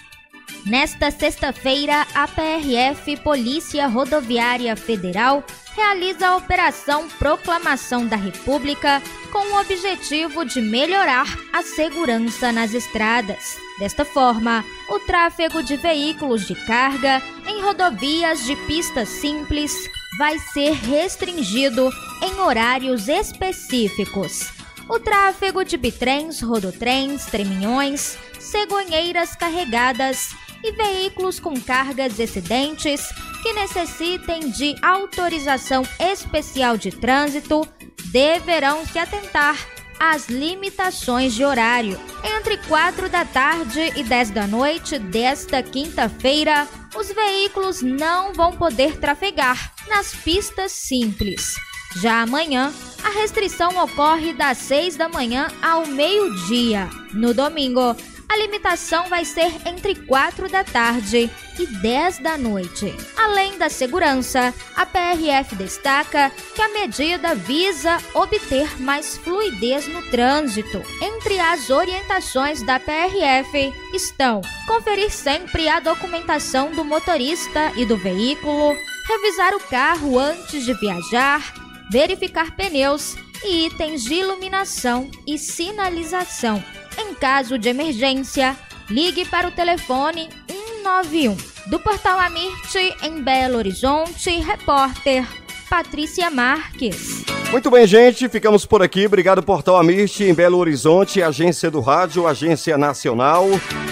Nesta 0.66 1.09
sexta-feira, 1.09 2.05
a 2.14 2.28
PRF, 2.28 3.18
Polícia 3.18 3.88
Rodoviária 3.88 4.76
Federal, 4.76 5.43
realiza 5.76 6.28
a 6.28 6.36
Operação 6.36 7.09
Proclamação 7.18 8.05
da 8.05 8.16
República 8.16 9.01
com 9.32 9.39
o 9.39 9.59
objetivo 9.59 10.45
de 10.45 10.62
melhorar 10.62 11.26
a 11.51 11.64
segurança 11.64 12.51
nas 12.51 12.76
estradas. 12.76 13.57
Desta 13.80 14.05
forma, 14.05 14.64
o 14.88 14.99
tráfego 14.99 15.64
de 15.64 15.76
veículos 15.78 16.45
de 16.45 16.53
carga 16.53 17.24
em 17.47 17.62
rodovias 17.64 18.45
de 18.45 18.55
pista 18.68 19.03
simples 19.03 19.74
vai 20.20 20.38
ser 20.38 20.74
restringido 20.74 21.89
em 22.22 22.39
horários 22.39 23.07
específicos. 23.07 24.51
O 24.88 24.99
tráfego 24.99 25.64
de 25.64 25.78
bitrens, 25.78 26.41
rodotrens, 26.41 27.26
treminhões, 27.26 28.18
cegonheiras 28.39 29.36
carregadas 29.36 30.36
e 30.64 30.72
veículos 30.72 31.39
com 31.39 31.59
cargas 31.59 32.20
excedentes 32.20 33.07
que 33.41 33.53
necessitem 33.53 34.49
de 34.49 34.76
autorização 34.82 35.84
especial 35.99 36.78
de 36.78 36.91
trânsito 36.91 37.68
deverão 38.12 38.86
se 38.86 38.99
atentar 38.99 39.57
às 39.99 40.28
limitações 40.28 41.34
de 41.34 41.45
horário. 41.45 41.99
Entre 42.38 42.57
4 42.57 43.07
da 43.09 43.24
tarde 43.24 43.80
e 43.95 44.03
10 44.03 44.32
da 44.32 44.47
noite 44.47 44.97
desta 44.97 45.62
quinta-feira, 45.62 46.68
os 46.95 47.07
veículos 47.09 47.82
não 47.82 48.34
vão 48.34 48.51
poder 48.51 48.97
trafegar 48.97 49.74
nas 49.88 50.14
pistas 50.14 50.72
simples. 50.72 51.55
Já 51.97 52.22
amanhã, 52.22 52.74
a 53.03 53.09
restrição 53.09 53.78
ocorre 53.84 54.34
das 54.34 54.57
6 54.59 54.95
da 54.95 55.09
manhã 55.09 55.47
ao 55.62 55.86
meio-dia. 55.86 56.89
No 57.14 57.34
domingo, 57.34 57.95
a 58.32 58.38
limitação 58.38 59.09
vai 59.09 59.25
ser 59.25 59.51
entre 59.67 59.93
4 59.93 60.47
da 60.47 60.63
tarde 60.63 61.29
e 61.59 61.65
10 61.65 62.19
da 62.19 62.38
noite. 62.38 62.95
Além 63.17 63.57
da 63.57 63.69
segurança, 63.69 64.53
a 64.73 64.86
PRF 64.86 65.53
destaca 65.57 66.32
que 66.55 66.61
a 66.61 66.69
medida 66.69 67.36
visa 67.36 67.97
obter 68.13 68.82
mais 68.82 69.17
fluidez 69.17 69.86
no 69.89 70.01
trânsito. 70.03 70.82
Entre 71.01 71.38
as 71.41 71.69
orientações 71.69 72.65
da 72.65 72.79
PRF 72.79 73.73
estão 73.93 74.39
conferir 74.65 75.11
sempre 75.11 75.67
a 75.67 75.82
documentação 75.82 76.71
do 76.71 76.86
motorista 76.86 77.73
e 77.75 77.86
do 77.86 77.97
veículo, 77.97 78.77
revisar 79.09 79.53
o 79.53 79.59
carro 79.59 80.17
antes 80.17 80.63
de 80.63 80.73
viajar, 80.75 81.53
verificar 81.91 82.55
pneus 82.55 83.17
e 83.44 83.66
itens 83.66 84.04
de 84.04 84.16
iluminação 84.16 85.10
e 85.28 85.38
sinalização 85.38 86.64
Em 86.98 87.14
caso 87.14 87.58
de 87.58 87.70
emergência, 87.70 88.56
ligue 88.89 89.26
para 89.26 89.48
o 89.48 89.52
telefone 89.52 90.30
191. 90.48 91.38
Do 91.68 91.80
Portal 91.80 92.20
Amirte, 92.20 92.96
em 93.04 93.22
Belo 93.22 93.58
Horizonte, 93.58 94.30
repórter 94.39 95.26
Patrícia 95.70 96.30
Marques. 96.30 97.24
Muito 97.52 97.70
bem, 97.70 97.88
gente, 97.88 98.28
ficamos 98.28 98.66
por 98.66 98.82
aqui. 98.82 99.06
Obrigado, 99.06 99.42
Portal 99.44 99.78
Amirte, 99.78 100.24
em 100.24 100.34
Belo 100.34 100.58
Horizonte, 100.58 101.22
Agência 101.22 101.72
do 101.72 101.80
Rádio, 101.80 102.28
Agência 102.28 102.78
Nacional, 102.78 103.48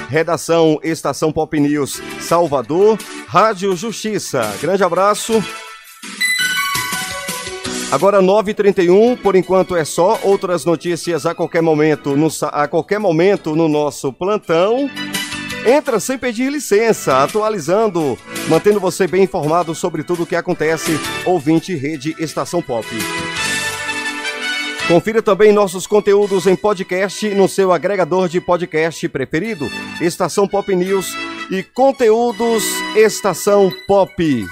Redação 0.10 0.80
Estação 0.84 1.32
Pop 1.32 1.58
News, 1.60 2.02
Salvador, 2.20 2.97
Rádio 3.28 3.76
Justiça. 3.76 4.41
Grande 4.62 4.84
abraço. 4.84 5.41
Agora 7.91 8.21
9h31, 8.21 9.17
por 9.17 9.35
enquanto 9.35 9.75
é 9.75 9.83
só. 9.83 10.19
Outras 10.21 10.63
notícias 10.63 11.25
a 11.25 11.33
qualquer 11.33 11.61
momento 11.61 12.15
no, 12.15 12.27
a 12.51 12.67
qualquer 12.67 12.99
momento 12.99 13.55
no 13.55 13.67
nosso 13.67 14.13
plantão. 14.13 14.89
Entra 15.65 15.99
sem 15.99 16.17
pedir 16.17 16.51
licença, 16.51 17.23
atualizando, 17.23 18.17
mantendo 18.47 18.79
você 18.79 19.07
bem 19.07 19.23
informado 19.23 19.73
sobre 19.73 20.03
tudo 20.03 20.23
o 20.23 20.25
que 20.25 20.35
acontece. 20.35 20.99
Ouvinte 21.25 21.75
Rede 21.75 22.15
Estação 22.19 22.61
Pop. 22.61 22.87
Confira 24.87 25.21
também 25.21 25.51
nossos 25.51 25.85
conteúdos 25.85 26.47
em 26.47 26.55
podcast 26.55 27.27
no 27.29 27.47
seu 27.47 27.71
agregador 27.71 28.27
de 28.27 28.39
podcast 28.39 29.07
preferido, 29.09 29.69
Estação 30.01 30.47
Pop 30.47 30.75
News 30.75 31.15
e 31.51 31.61
conteúdos 31.61 32.63
Estação 32.95 33.71
Pop. 33.87 34.47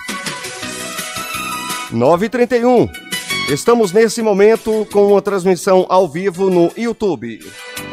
931. 1.92 3.07
Estamos 3.48 3.94
nesse 3.94 4.22
momento 4.22 4.86
com 4.92 5.08
uma 5.08 5.22
transmissão 5.22 5.86
ao 5.88 6.06
vivo 6.06 6.50
no 6.50 6.70
YouTube. 6.76 7.40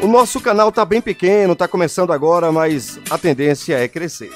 O 0.01 0.07
nosso 0.07 0.41
canal 0.41 0.69
tá 0.69 0.83
bem 0.83 0.99
pequeno, 0.99 1.55
tá 1.55 1.65
começando 1.65 2.11
agora, 2.11 2.51
mas 2.51 2.99
a 3.09 3.17
tendência 3.17 3.79
é 3.79 3.87
crescer. 3.87 4.33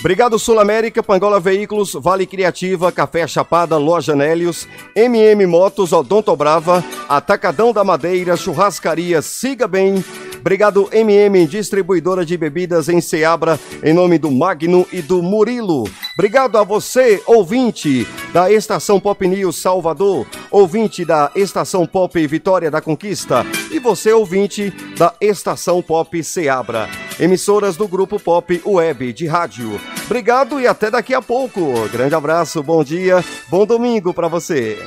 Obrigado 0.00 0.38
Sul 0.38 0.60
América, 0.60 1.02
Pangola 1.02 1.40
Veículos, 1.40 1.92
Vale 1.94 2.24
Criativa, 2.24 2.92
Café 2.92 3.26
Chapada, 3.26 3.76
Loja 3.76 4.14
Nélios, 4.14 4.68
MM 4.94 5.44
Motos, 5.46 5.92
Odonto 5.92 6.34
Brava, 6.36 6.84
Atacadão 7.08 7.72
da 7.72 7.82
Madeira, 7.82 8.36
Churrascaria 8.36 9.20
Siga 9.20 9.66
Bem, 9.66 10.04
Obrigado 10.40 10.88
MM, 10.92 11.46
distribuidora 11.46 12.24
de 12.24 12.36
bebidas 12.36 12.88
em 12.88 13.00
Ceabra, 13.00 13.58
em 13.82 13.92
nome 13.92 14.18
do 14.18 14.30
Magno 14.30 14.86
e 14.92 15.02
do 15.02 15.22
Murilo. 15.22 15.84
Obrigado 16.14 16.56
a 16.56 16.64
você, 16.64 17.20
ouvinte 17.26 18.06
da 18.32 18.50
Estação 18.50 19.00
Pop 19.00 19.26
News 19.26 19.60
Salvador, 19.60 20.26
ouvinte 20.50 21.04
da 21.04 21.30
Estação 21.34 21.86
Pop 21.86 22.26
Vitória 22.26 22.70
da 22.70 22.80
Conquista 22.80 23.44
e 23.70 23.78
você, 23.78 24.12
ouvinte 24.12 24.72
da 24.96 25.12
Estação 25.20 25.82
Pop 25.82 26.22
Ceabra. 26.22 26.88
Emissoras 27.20 27.76
do 27.76 27.88
Grupo 27.88 28.20
Pop 28.20 28.62
Web 28.64 29.12
de 29.12 29.26
Rádio. 29.26 29.80
Obrigado 30.06 30.60
e 30.60 30.66
até 30.66 30.90
daqui 30.90 31.14
a 31.14 31.20
pouco. 31.20 31.88
Grande 31.90 32.14
abraço, 32.14 32.62
bom 32.62 32.84
dia, 32.84 33.24
bom 33.48 33.66
domingo 33.66 34.14
para 34.14 34.28
você. 34.28 34.78